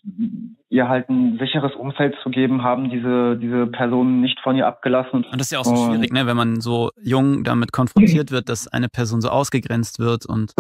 [0.69, 5.25] ihr halt ein sicheres Umfeld zu geben, haben diese, diese Personen nicht von ihr abgelassen.
[5.25, 8.49] Und das ist ja auch so schwierig, ne, wenn man so jung damit konfrontiert wird,
[8.49, 10.53] dass eine Person so ausgegrenzt wird und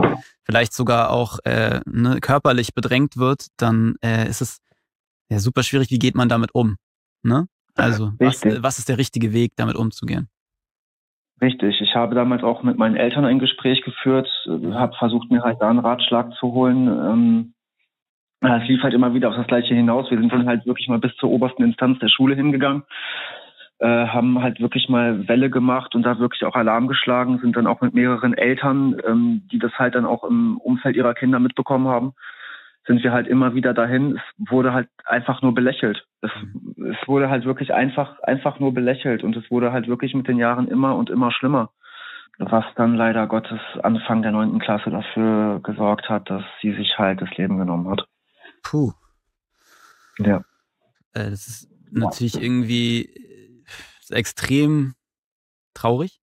[0.45, 4.61] vielleicht sogar auch äh, ne, körperlich bedrängt wird, dann äh, ist es
[5.29, 6.77] ja super schwierig, wie geht man damit um?
[7.25, 7.47] Ne?
[7.77, 10.29] Also, was, was ist der richtige Weg, damit umzugehen?
[11.41, 11.81] Richtig.
[11.81, 15.71] Ich habe damals auch mit meinen Eltern ein Gespräch geführt, habe versucht, mir halt da
[15.71, 16.87] einen Ratschlag zu holen.
[16.87, 17.55] Ähm,
[18.43, 20.11] es lief halt immer wieder auf das Gleiche hinaus.
[20.11, 22.83] Wir sind dann halt wirklich mal bis zur obersten Instanz der Schule hingegangen,
[23.79, 27.67] äh, haben halt wirklich mal Welle gemacht und da wirklich auch Alarm geschlagen, sind dann
[27.67, 31.89] auch mit mehreren Eltern, ähm, die das halt dann auch im Umfeld ihrer Kinder mitbekommen
[31.89, 32.13] haben,
[32.87, 34.17] sind wir halt immer wieder dahin.
[34.17, 36.05] Es wurde halt einfach nur belächelt.
[36.23, 36.31] Es,
[36.77, 40.39] es wurde halt wirklich einfach, einfach nur belächelt und es wurde halt wirklich mit den
[40.39, 41.71] Jahren immer und immer schlimmer.
[42.39, 47.21] Was dann leider Gottes Anfang der neunten Klasse dafür gesorgt hat, dass sie sich halt
[47.21, 48.07] das Leben genommen hat.
[48.63, 48.93] Puh.
[50.19, 50.39] Ja.
[51.13, 54.95] Äh, das ist natürlich irgendwie äh, extrem
[55.75, 56.21] traurig,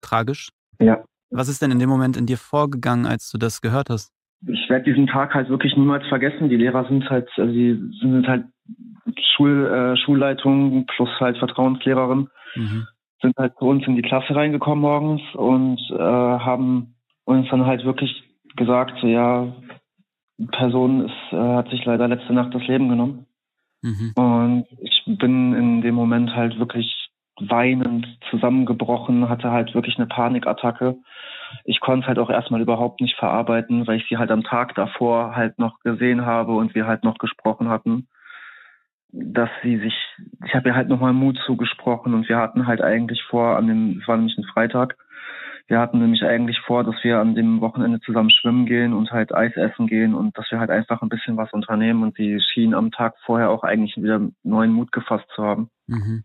[0.00, 0.50] tragisch.
[0.78, 1.04] Ja.
[1.30, 4.13] Was ist denn in dem Moment in dir vorgegangen, als du das gehört hast?
[4.46, 6.48] Ich werde diesen Tag halt wirklich niemals vergessen.
[6.48, 8.44] Die Lehrer sind halt, also die sind halt
[9.36, 12.86] Schul, äh, Schulleitung plus halt Vertrauenslehrerin, mhm.
[13.20, 17.84] sind halt zu uns in die Klasse reingekommen morgens und äh, haben uns dann halt
[17.84, 18.24] wirklich
[18.56, 19.52] gesagt, so, ja,
[20.50, 23.26] Person ist, äh, hat sich leider letzte Nacht das Leben genommen.
[23.82, 24.12] Mhm.
[24.16, 26.92] Und ich bin in dem Moment halt wirklich
[27.40, 30.96] weinend zusammengebrochen, hatte halt wirklich eine Panikattacke.
[31.64, 34.74] Ich konnte es halt auch erstmal überhaupt nicht verarbeiten, weil ich sie halt am Tag
[34.74, 38.08] davor halt noch gesehen habe und wir halt noch gesprochen hatten,
[39.12, 39.94] dass sie sich,
[40.44, 43.98] ich habe ihr halt nochmal Mut zugesprochen und wir hatten halt eigentlich vor, an dem,
[44.00, 44.96] es war nämlich ein Freitag,
[45.66, 49.34] wir hatten nämlich eigentlich vor, dass wir an dem Wochenende zusammen schwimmen gehen und halt
[49.34, 52.74] Eis essen gehen und dass wir halt einfach ein bisschen was unternehmen und sie schien
[52.74, 55.70] am Tag vorher auch eigentlich wieder neuen Mut gefasst zu haben.
[55.86, 56.24] Mhm.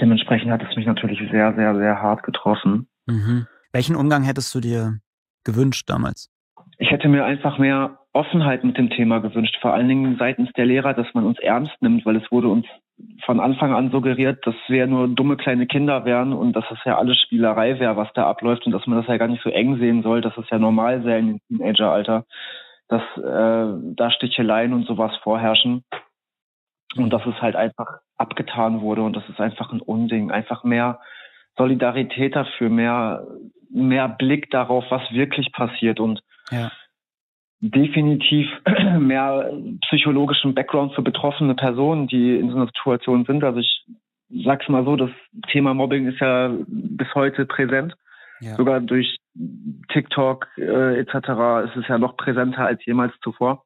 [0.00, 2.88] Dementsprechend hat es mich natürlich sehr, sehr, sehr hart getroffen.
[3.06, 3.46] Mhm.
[3.72, 4.98] Welchen Umgang hättest du dir
[5.44, 6.28] gewünscht damals?
[6.78, 10.66] Ich hätte mir einfach mehr Offenheit mit dem Thema gewünscht, vor allen Dingen seitens der
[10.66, 12.66] Lehrer, dass man uns ernst nimmt, weil es wurde uns
[13.24, 16.98] von Anfang an suggeriert, dass wir nur dumme kleine Kinder wären und dass es ja
[16.98, 19.78] alles Spielerei wäre, was da abläuft und dass man das ja gar nicht so eng
[19.78, 22.24] sehen soll, dass es ja normal sei im Teenageralter,
[22.88, 25.84] dass äh, da Sticheleien und sowas vorherrschen
[26.96, 30.98] und dass es halt einfach abgetan wurde und das ist einfach ein Unding, einfach mehr
[31.56, 33.26] Solidarität dafür, mehr
[33.72, 36.70] mehr Blick darauf, was wirklich passiert und ja
[37.60, 38.48] definitiv
[38.98, 43.44] mehr psychologischen Background für betroffene Personen, die in so einer Situation sind.
[43.44, 43.84] Also ich
[44.44, 45.10] sag's mal so, das
[45.50, 47.94] Thema Mobbing ist ja bis heute präsent.
[48.40, 48.54] Ja.
[48.56, 49.18] Sogar durch
[49.92, 51.14] TikTok äh, etc.
[51.68, 53.64] ist es ja noch präsenter als jemals zuvor.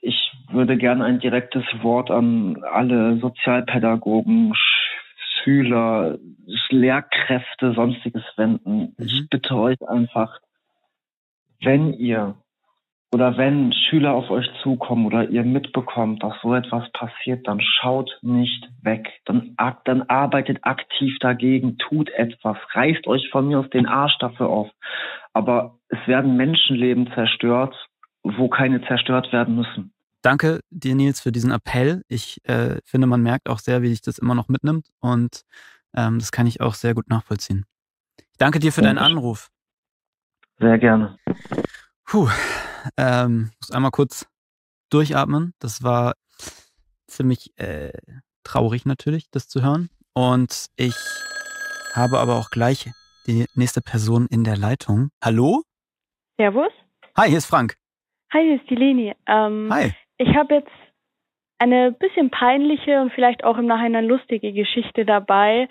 [0.00, 4.54] Ich würde gerne ein direktes Wort an alle Sozialpädagogen,
[5.42, 6.18] Schüler,
[6.70, 8.94] Lehrkräfte, sonstiges wenden.
[8.96, 9.06] Mhm.
[9.06, 10.40] Ich bitte euch einfach,
[11.60, 12.34] wenn ihr
[13.14, 18.18] oder wenn Schüler auf euch zukommen oder ihr mitbekommt, dass so etwas passiert, dann schaut
[18.22, 19.06] nicht weg.
[19.26, 24.48] Dann, dann arbeitet aktiv dagegen, tut etwas, reißt euch von mir aus den Arsch dafür
[24.48, 24.70] auf.
[25.34, 27.76] Aber es werden Menschenleben zerstört,
[28.22, 29.91] wo keine zerstört werden müssen.
[30.22, 32.02] Danke dir, Nils, für diesen Appell.
[32.08, 35.42] Ich äh, finde, man merkt auch sehr, wie dich das immer noch mitnimmt und
[35.94, 37.66] ähm, das kann ich auch sehr gut nachvollziehen.
[38.18, 39.50] Ich danke dir für deinen Anruf.
[40.58, 41.18] Sehr gerne.
[42.04, 42.28] Puh,
[42.96, 44.26] ähm, muss einmal kurz
[44.90, 45.54] durchatmen.
[45.58, 46.14] Das war
[47.08, 47.92] ziemlich äh,
[48.44, 49.90] traurig natürlich, das zu hören.
[50.14, 50.96] Und ich
[51.94, 52.90] habe aber auch gleich
[53.26, 55.10] die nächste Person in der Leitung.
[55.22, 55.62] Hallo?
[56.36, 56.72] Servus.
[57.16, 57.76] Hi, hier ist Frank.
[58.32, 59.14] Hi, hier ist die Leni.
[59.26, 59.94] Ähm, Hi.
[60.22, 60.70] Ich habe jetzt
[61.58, 65.68] eine bisschen peinliche und vielleicht auch im Nachhinein lustige Geschichte dabei.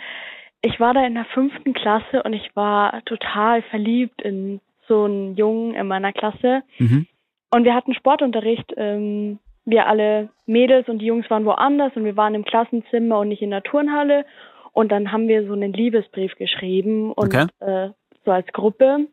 [0.61, 5.35] Ich war da in der fünften Klasse und ich war total verliebt in so einen
[5.35, 6.63] Jungen in meiner Klasse.
[6.79, 7.07] Mhm.
[7.49, 8.73] Und wir hatten Sportunterricht.
[8.75, 13.29] Ähm, wir alle Mädels und die Jungs waren woanders und wir waren im Klassenzimmer und
[13.29, 14.25] nicht in der Turnhalle.
[14.73, 17.47] Und dann haben wir so einen Liebesbrief geschrieben und okay.
[17.59, 17.89] äh,
[18.25, 19.07] so als Gruppe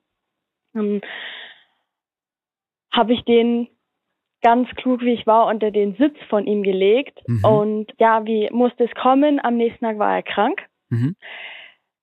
[0.74, 1.00] ähm,
[2.92, 3.68] habe ich den
[4.42, 7.18] ganz klug, wie ich war, unter den Sitz von ihm gelegt.
[7.26, 7.44] Mhm.
[7.44, 9.40] Und ja, wie musste es kommen?
[9.42, 10.60] Am nächsten Tag war er krank.
[10.90, 11.16] Mhm.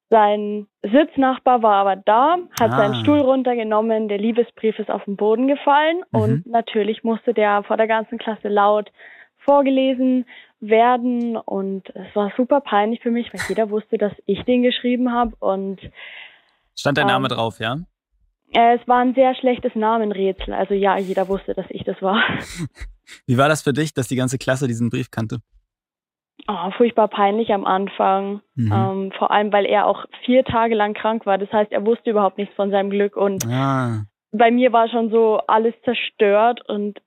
[0.09, 2.77] Sein Sitznachbar war aber da, hat ah.
[2.77, 6.19] seinen Stuhl runtergenommen, der Liebesbrief ist auf den Boden gefallen mhm.
[6.19, 8.91] und natürlich musste der vor der ganzen Klasse laut
[9.37, 10.25] vorgelesen
[10.59, 15.11] werden und es war super peinlich für mich, weil jeder wusste, dass ich den geschrieben
[15.11, 15.79] habe und
[16.77, 17.77] Stand der Name ähm, drauf, ja?
[18.57, 20.53] Es war ein sehr schlechtes Namenrätsel.
[20.53, 22.23] Also ja, jeder wusste, dass ich das war.
[23.27, 25.39] Wie war das für dich, dass die ganze Klasse diesen Brief kannte?
[26.47, 28.41] Oh, furchtbar peinlich am Anfang.
[28.55, 28.71] Mhm.
[28.71, 31.37] Ähm, vor allem, weil er auch vier Tage lang krank war.
[31.37, 33.17] Das heißt, er wusste überhaupt nichts von seinem Glück.
[33.17, 34.03] Und ah.
[34.31, 36.61] bei mir war schon so alles zerstört.
[36.69, 37.01] Und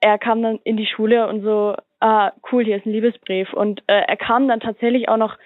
[0.00, 3.52] er kam dann in die Schule und so, ah, cool, hier ist ein Liebesbrief.
[3.52, 5.36] Und äh, er kam dann tatsächlich auch noch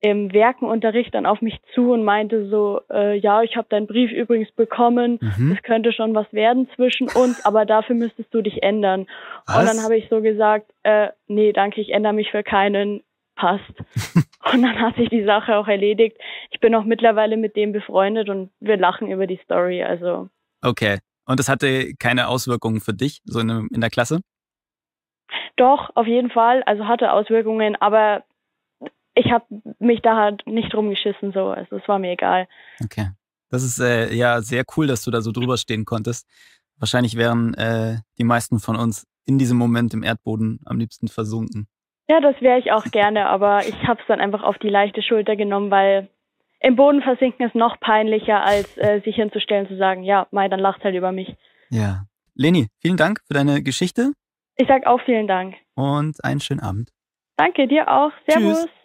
[0.00, 4.10] im Werkenunterricht dann auf mich zu und meinte so, äh, ja, ich habe deinen Brief
[4.10, 5.52] übrigens bekommen, mhm.
[5.52, 9.06] es könnte schon was werden zwischen uns, aber dafür müsstest du dich ändern.
[9.46, 9.58] Was?
[9.58, 13.02] Und dann habe ich so gesagt, äh, nee, danke, ich ändere mich für keinen,
[13.36, 13.74] passt.
[14.52, 16.16] und dann hat sich die Sache auch erledigt.
[16.50, 20.28] Ich bin auch mittlerweile mit dem befreundet und wir lachen über die Story, also.
[20.62, 24.20] Okay, Und das hatte keine Auswirkungen für dich, so in, in der Klasse?
[25.56, 26.62] Doch, auf jeden Fall.
[26.64, 28.24] Also hatte Auswirkungen, aber
[29.20, 29.44] ich habe
[29.78, 31.48] mich da halt nicht rumgeschissen, so.
[31.48, 32.48] Also es war mir egal.
[32.82, 33.10] Okay.
[33.50, 36.26] Das ist äh, ja sehr cool, dass du da so drüber stehen konntest.
[36.78, 41.66] Wahrscheinlich wären äh, die meisten von uns in diesem Moment im Erdboden am liebsten versunken.
[42.08, 45.02] Ja, das wäre ich auch gerne, aber ich habe es dann einfach auf die leichte
[45.02, 46.08] Schulter genommen, weil
[46.60, 50.60] im Boden versinken ist noch peinlicher, als äh, sich hinzustellen zu sagen, ja, Mai, dann
[50.60, 51.34] lacht halt über mich.
[51.68, 52.04] Ja.
[52.34, 54.12] Leni, vielen Dank für deine Geschichte.
[54.56, 55.54] Ich sag auch vielen Dank.
[55.74, 56.90] Und einen schönen Abend.
[57.36, 58.12] Danke, dir auch.
[58.26, 58.60] Servus.
[58.60, 58.79] Tschüss.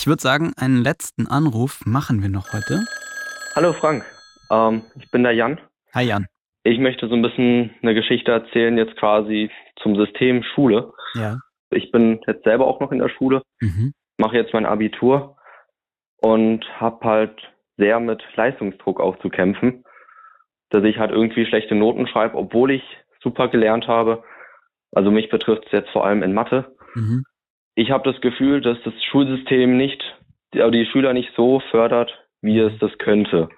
[0.00, 2.86] Ich würde sagen, einen letzten Anruf machen wir noch heute.
[3.54, 4.02] Hallo Frank,
[4.50, 5.60] ähm, ich bin der Jan.
[5.92, 6.24] Hi Jan.
[6.64, 9.50] Ich möchte so ein bisschen eine Geschichte erzählen, jetzt quasi
[9.82, 10.94] zum System Schule.
[11.12, 11.36] Ja.
[11.68, 13.92] Ich bin jetzt selber auch noch in der Schule, mhm.
[14.16, 15.36] mache jetzt mein Abitur
[16.22, 17.38] und habe halt
[17.76, 19.84] sehr mit Leistungsdruck auch zu kämpfen,
[20.70, 22.82] dass ich halt irgendwie schlechte Noten schreibe, obwohl ich
[23.22, 24.24] super gelernt habe.
[24.92, 26.74] Also mich betrifft es jetzt vor allem in Mathe.
[26.94, 27.24] Mhm.
[27.80, 30.02] Ich habe das Gefühl, dass das Schulsystem nicht,
[30.52, 32.12] die Schüler nicht so fördert,
[32.42, 33.48] wie es das könnte.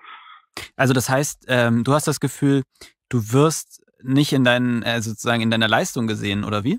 [0.76, 2.62] Also das heißt, ähm, du hast das Gefühl,
[3.08, 6.78] du wirst nicht in deinen, äh, sozusagen in deiner Leistung gesehen, oder wie?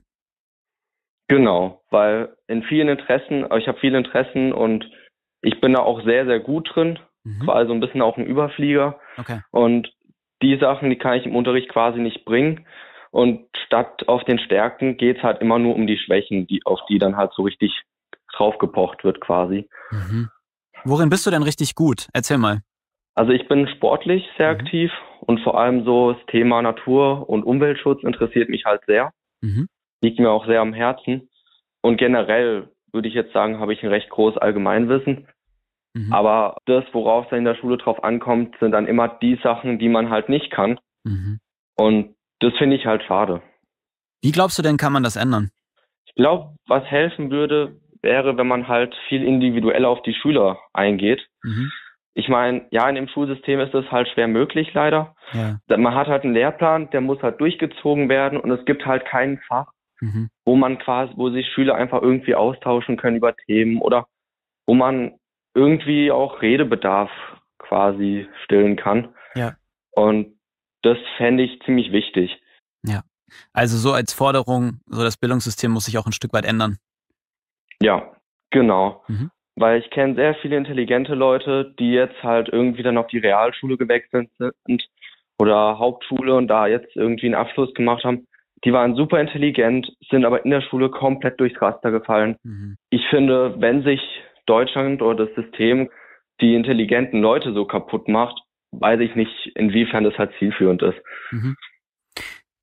[1.27, 4.89] Genau, weil in vielen Interessen, ich habe viele Interessen und
[5.41, 7.39] ich bin da auch sehr, sehr gut drin, mhm.
[7.43, 9.01] quasi so ein bisschen auch ein Überflieger.
[9.17, 9.41] Okay.
[9.51, 9.91] Und
[10.41, 12.65] die Sachen, die kann ich im Unterricht quasi nicht bringen.
[13.13, 16.80] Und statt auf den Stärken geht es halt immer nur um die Schwächen, die, auf
[16.89, 17.84] die dann halt so richtig
[18.36, 19.69] draufgepocht wird quasi.
[19.91, 20.30] Mhm.
[20.84, 22.08] Worin bist du denn richtig gut?
[22.12, 22.62] Erzähl mal.
[23.13, 24.60] Also ich bin sportlich sehr mhm.
[24.60, 29.12] aktiv und vor allem so das Thema Natur- und Umweltschutz interessiert mich halt sehr.
[29.41, 29.67] Mhm.
[30.02, 31.30] Liegt mir auch sehr am Herzen.
[31.82, 35.28] Und generell würde ich jetzt sagen, habe ich ein recht großes Allgemeinwissen.
[35.93, 36.12] Mhm.
[36.12, 39.89] Aber das, worauf es in der Schule drauf ankommt, sind dann immer die Sachen, die
[39.89, 40.80] man halt nicht kann.
[41.04, 41.39] Mhm.
[41.76, 43.41] Und das finde ich halt schade.
[44.21, 45.51] Wie glaubst du denn, kann man das ändern?
[46.06, 51.25] Ich glaube, was helfen würde, wäre, wenn man halt viel individuell auf die Schüler eingeht.
[51.43, 51.71] Mhm.
[52.15, 55.15] Ich meine, ja, in dem Schulsystem ist das halt schwer möglich, leider.
[55.32, 55.58] Ja.
[55.77, 59.39] Man hat halt einen Lehrplan, der muss halt durchgezogen werden und es gibt halt kein
[59.47, 60.29] Fach, mhm.
[60.45, 64.06] wo man quasi, wo sich Schüler einfach irgendwie austauschen können über Themen oder
[64.67, 65.13] wo man
[65.56, 67.10] irgendwie auch Redebedarf
[67.58, 69.15] quasi stillen kann.
[69.36, 69.56] Ja.
[69.91, 70.36] Und
[70.84, 72.39] das fände ich ziemlich wichtig.
[72.86, 73.02] Ja.
[73.52, 76.78] Also so als Forderung, so das Bildungssystem muss sich auch ein Stück weit ändern.
[77.82, 78.15] Ja,
[78.52, 79.04] genau.
[79.08, 79.32] Mhm.
[79.56, 83.78] Weil ich kenne sehr viele intelligente Leute, die jetzt halt irgendwie dann auf die Realschule
[83.78, 84.88] gewechselt sind
[85.39, 88.28] oder Hauptschule und da jetzt irgendwie einen Abschluss gemacht haben.
[88.65, 92.38] Die waren super intelligent, sind aber in der Schule komplett durchs Raster gefallen.
[92.43, 92.78] Mhm.
[92.89, 94.02] Ich finde, wenn sich
[94.46, 95.89] Deutschland oder das System
[96.41, 98.39] die intelligenten Leute so kaputt macht,
[98.79, 100.97] weiß ich nicht, inwiefern das halt zielführend ist.
[101.31, 101.55] Mhm.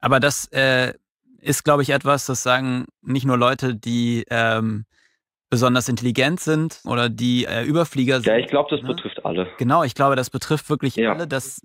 [0.01, 0.95] Aber das äh,
[1.41, 4.85] ist, glaube ich, etwas, das sagen nicht nur Leute, die ähm,
[5.51, 8.27] besonders intelligent sind oder die äh, Überflieger sind.
[8.27, 8.89] Ja, ich glaube, das ne?
[8.89, 9.49] betrifft alle.
[9.59, 11.13] Genau, ich glaube, das betrifft wirklich ja.
[11.13, 11.27] alle.
[11.27, 11.61] Dass,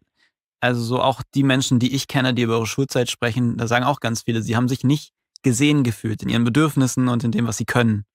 [0.60, 3.86] also so auch die Menschen, die ich kenne, die über ihre Schulzeit sprechen, da sagen
[3.86, 7.48] auch ganz viele, sie haben sich nicht gesehen gefühlt in ihren Bedürfnissen und in dem,
[7.48, 8.06] was sie können.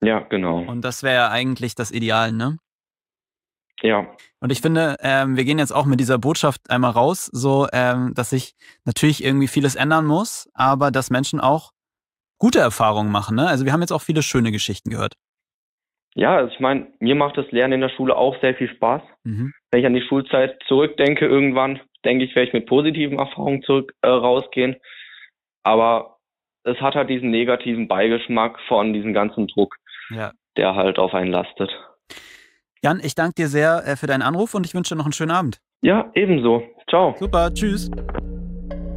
[0.00, 0.60] Ja, genau.
[0.60, 2.58] Und das wäre ja eigentlich das Ideal, ne?
[3.82, 4.06] Ja.
[4.40, 8.12] Und ich finde, ähm, wir gehen jetzt auch mit dieser Botschaft einmal raus, so ähm,
[8.14, 11.72] dass sich natürlich irgendwie vieles ändern muss, aber dass Menschen auch
[12.38, 13.36] gute Erfahrungen machen.
[13.36, 13.46] Ne?
[13.46, 15.14] Also wir haben jetzt auch viele schöne Geschichten gehört.
[16.14, 19.02] Ja, also ich meine, mir macht das Lernen in der Schule auch sehr viel Spaß.
[19.24, 19.52] Mhm.
[19.70, 23.94] Wenn ich an die Schulzeit zurückdenke, irgendwann denke ich, werde ich mit positiven Erfahrungen zurück
[24.02, 24.76] äh, rausgehen.
[25.62, 26.18] Aber
[26.64, 29.76] es hat halt diesen negativen Beigeschmack von diesem ganzen Druck,
[30.10, 30.32] ja.
[30.56, 31.70] der halt auf einen lastet.
[32.84, 35.12] Jan, ich danke dir sehr äh, für deinen Anruf und ich wünsche dir noch einen
[35.12, 35.60] schönen Abend.
[35.82, 36.64] Ja, ebenso.
[36.90, 37.14] Ciao.
[37.16, 37.88] Super, tschüss.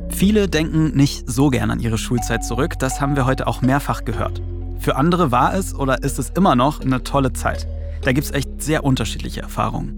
[0.10, 4.04] Viele denken nicht so gern an ihre Schulzeit zurück, das haben wir heute auch mehrfach
[4.04, 4.42] gehört.
[4.80, 7.68] Für andere war es oder ist es immer noch eine tolle Zeit.
[8.02, 9.96] Da gibt es echt sehr unterschiedliche Erfahrungen.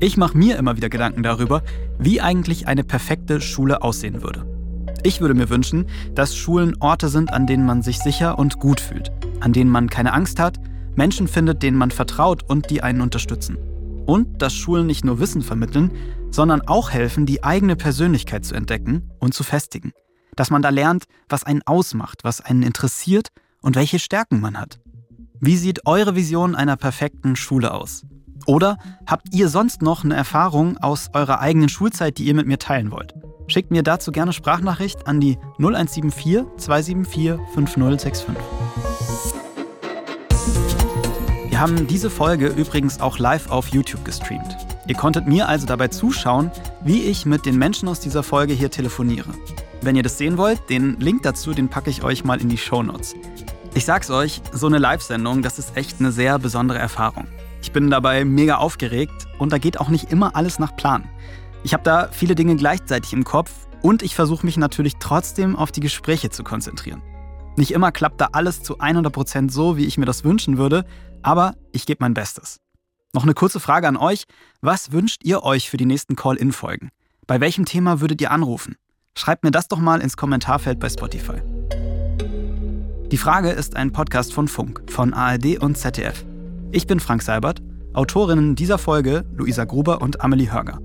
[0.00, 1.62] Ich mache mir immer wieder Gedanken darüber,
[1.96, 4.46] wie eigentlich eine perfekte Schule aussehen würde.
[5.04, 8.80] Ich würde mir wünschen, dass Schulen Orte sind, an denen man sich sicher und gut
[8.80, 10.58] fühlt, an denen man keine Angst hat,
[10.98, 13.56] Menschen findet, denen man vertraut und die einen unterstützen.
[14.04, 15.92] Und dass Schulen nicht nur Wissen vermitteln,
[16.30, 19.92] sondern auch helfen, die eigene Persönlichkeit zu entdecken und zu festigen.
[20.34, 23.28] Dass man da lernt, was einen ausmacht, was einen interessiert
[23.62, 24.80] und welche Stärken man hat.
[25.40, 28.04] Wie sieht eure Vision einer perfekten Schule aus?
[28.46, 28.76] Oder
[29.06, 32.90] habt ihr sonst noch eine Erfahrung aus eurer eigenen Schulzeit, die ihr mit mir teilen
[32.90, 33.14] wollt?
[33.46, 38.34] Schickt mir dazu gerne Sprachnachricht an die 0174 274 5065.
[41.58, 44.56] Wir haben diese Folge übrigens auch live auf YouTube gestreamt.
[44.86, 46.52] Ihr konntet mir also dabei zuschauen,
[46.84, 49.30] wie ich mit den Menschen aus dieser Folge hier telefoniere.
[49.82, 52.58] Wenn ihr das sehen wollt, den Link dazu, den packe ich euch mal in die
[52.58, 53.16] Show Notes.
[53.74, 57.26] Ich sag's euch, so eine Live-Sendung, das ist echt eine sehr besondere Erfahrung.
[57.60, 61.10] Ich bin dabei mega aufgeregt und da geht auch nicht immer alles nach Plan.
[61.64, 63.50] Ich habe da viele Dinge gleichzeitig im Kopf
[63.82, 67.02] und ich versuche mich natürlich trotzdem auf die Gespräche zu konzentrieren.
[67.58, 70.84] Nicht immer klappt da alles zu 100% so, wie ich mir das wünschen würde,
[71.22, 72.60] aber ich gebe mein Bestes.
[73.12, 74.26] Noch eine kurze Frage an euch.
[74.60, 76.90] Was wünscht ihr euch für die nächsten Call-In-Folgen?
[77.26, 78.76] Bei welchem Thema würdet ihr anrufen?
[79.16, 81.42] Schreibt mir das doch mal ins Kommentarfeld bei Spotify.
[83.10, 86.24] Die Frage ist ein Podcast von Funk, von ARD und ZDF.
[86.70, 87.60] Ich bin Frank Seibert,
[87.92, 90.78] Autorinnen dieser Folge Luisa Gruber und Amelie Hörger.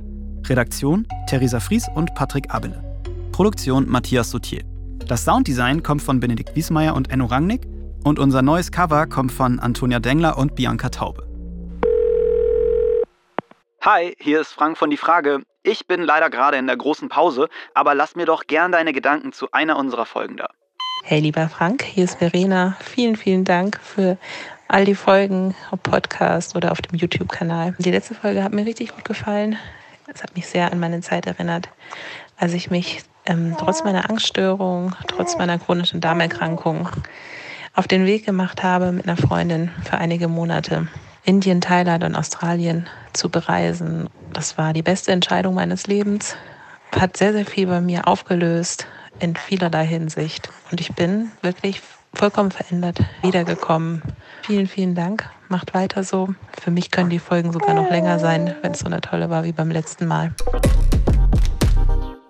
[0.48, 2.84] Redaktion Theresa Fries und Patrick Abele.
[3.32, 4.73] Produktion Matthias Sautier.
[5.08, 7.68] Das Sounddesign kommt von Benedikt Wiesmeier und Enno Rangnick
[8.06, 11.28] und unser neues Cover kommt von Antonia Dengler und Bianca Taube.
[13.82, 15.42] Hi, hier ist Frank von Die Frage.
[15.62, 19.34] Ich bin leider gerade in der großen Pause, aber lass mir doch gern deine Gedanken
[19.34, 20.48] zu einer unserer Folgen da.
[21.04, 22.78] Hey lieber Frank, hier ist Verena.
[22.80, 24.18] Vielen, vielen Dank für
[24.70, 27.76] all die Folgen, ob Podcast oder auf dem YouTube-Kanal.
[27.78, 29.58] Die letzte Folge hat mir richtig gut gefallen.
[30.14, 31.68] Es hat mich sehr an meine Zeit erinnert,
[32.38, 36.90] als ich mich ähm, trotz meiner Angststörung, trotz meiner chronischen Darmerkrankung
[37.74, 40.88] auf den Weg gemacht habe mit einer Freundin für einige Monate
[41.26, 44.10] Indien, Thailand und Australien zu bereisen.
[44.34, 46.36] Das war die beste Entscheidung meines Lebens.
[46.92, 48.88] Hat sehr, sehr viel bei mir aufgelöst
[49.20, 50.50] in vielerlei Hinsicht.
[50.70, 51.82] Und ich bin wirklich
[52.14, 54.02] vollkommen verändert wiedergekommen.
[54.44, 55.30] Vielen, vielen Dank.
[55.48, 56.30] Macht weiter so.
[56.62, 59.44] Für mich können die Folgen sogar noch länger sein, wenn es so eine tolle war
[59.44, 60.34] wie beim letzten Mal.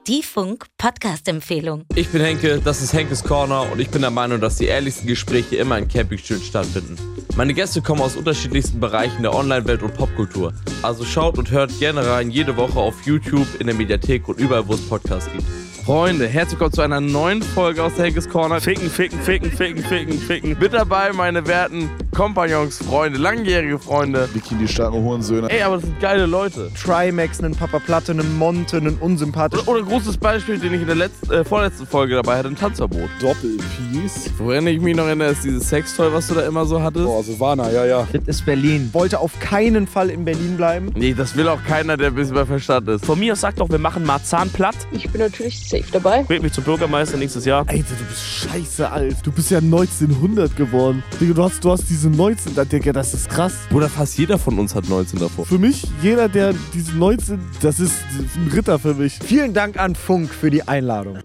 [0.08, 1.86] Die Funk Podcast Empfehlung.
[1.96, 5.08] Ich bin Henke, das ist Henkes Corner und ich bin der Meinung, dass die ehrlichsten
[5.08, 6.98] Gespräche immer in Campingstühlen stattfinden.
[7.38, 10.54] Meine Gäste kommen aus unterschiedlichsten Bereichen der Online-Welt und Popkultur.
[10.82, 14.68] Also schaut und hört gerne rein jede Woche auf YouTube, in der Mediathek und überall,
[14.68, 15.46] wo es Podcasts gibt.
[15.86, 18.62] Freunde, herzlich willkommen zu einer neuen Folge aus der Henkes Corner.
[18.62, 20.58] Ficken, ficken, ficken, ficken, ficken, ficken.
[20.58, 24.30] Mit dabei meine werten Kompagnons, Freunde, langjährige Freunde.
[24.34, 25.50] Bikini starken Hurensöhne.
[25.50, 26.72] Ey, aber das sind geile Leute.
[26.82, 29.68] Trimax, einen Papa Platte, einen Monte, einen unsympathischen.
[29.68, 32.48] Oder, oder ein großes Beispiel, den ich in der letzten, äh, vorletzten Folge dabei hatte,
[32.48, 33.10] ein Tanzverbot.
[33.20, 34.32] Doppelpiece.
[34.38, 37.08] Woran ich mich noch erinnere, ist dieses Sextoy, was du da immer so hattest.
[37.08, 38.08] Oh, Silvana, ja, ja.
[38.14, 38.90] Das ist Berlin.
[38.94, 40.94] Wollte auf keinen Fall in Berlin bleiben.
[40.96, 43.06] Nee, das will auch keiner, der ein bisschen bei Verstand ist.
[43.06, 44.76] Von mir aus sagt doch, wir machen Marzahn platt.
[44.92, 46.28] Ich bin natürlich safe dabei.
[46.28, 47.66] Wählt mich zum Bürgermeister nächstes Jahr.
[47.68, 49.18] Alter, du bist scheiße alt.
[49.24, 51.04] Du bist ja 1900 geworden.
[51.20, 53.54] Digga, du hast, du hast diese 19, Digga, das ist krass.
[53.70, 55.46] Bruder, fast jeder von uns hat 19 davor.
[55.46, 57.94] Für mich, jeder, der diese 19, das ist
[58.36, 59.20] ein Ritter für mich.
[59.24, 61.24] Vielen Dank an Funk für die Einladung.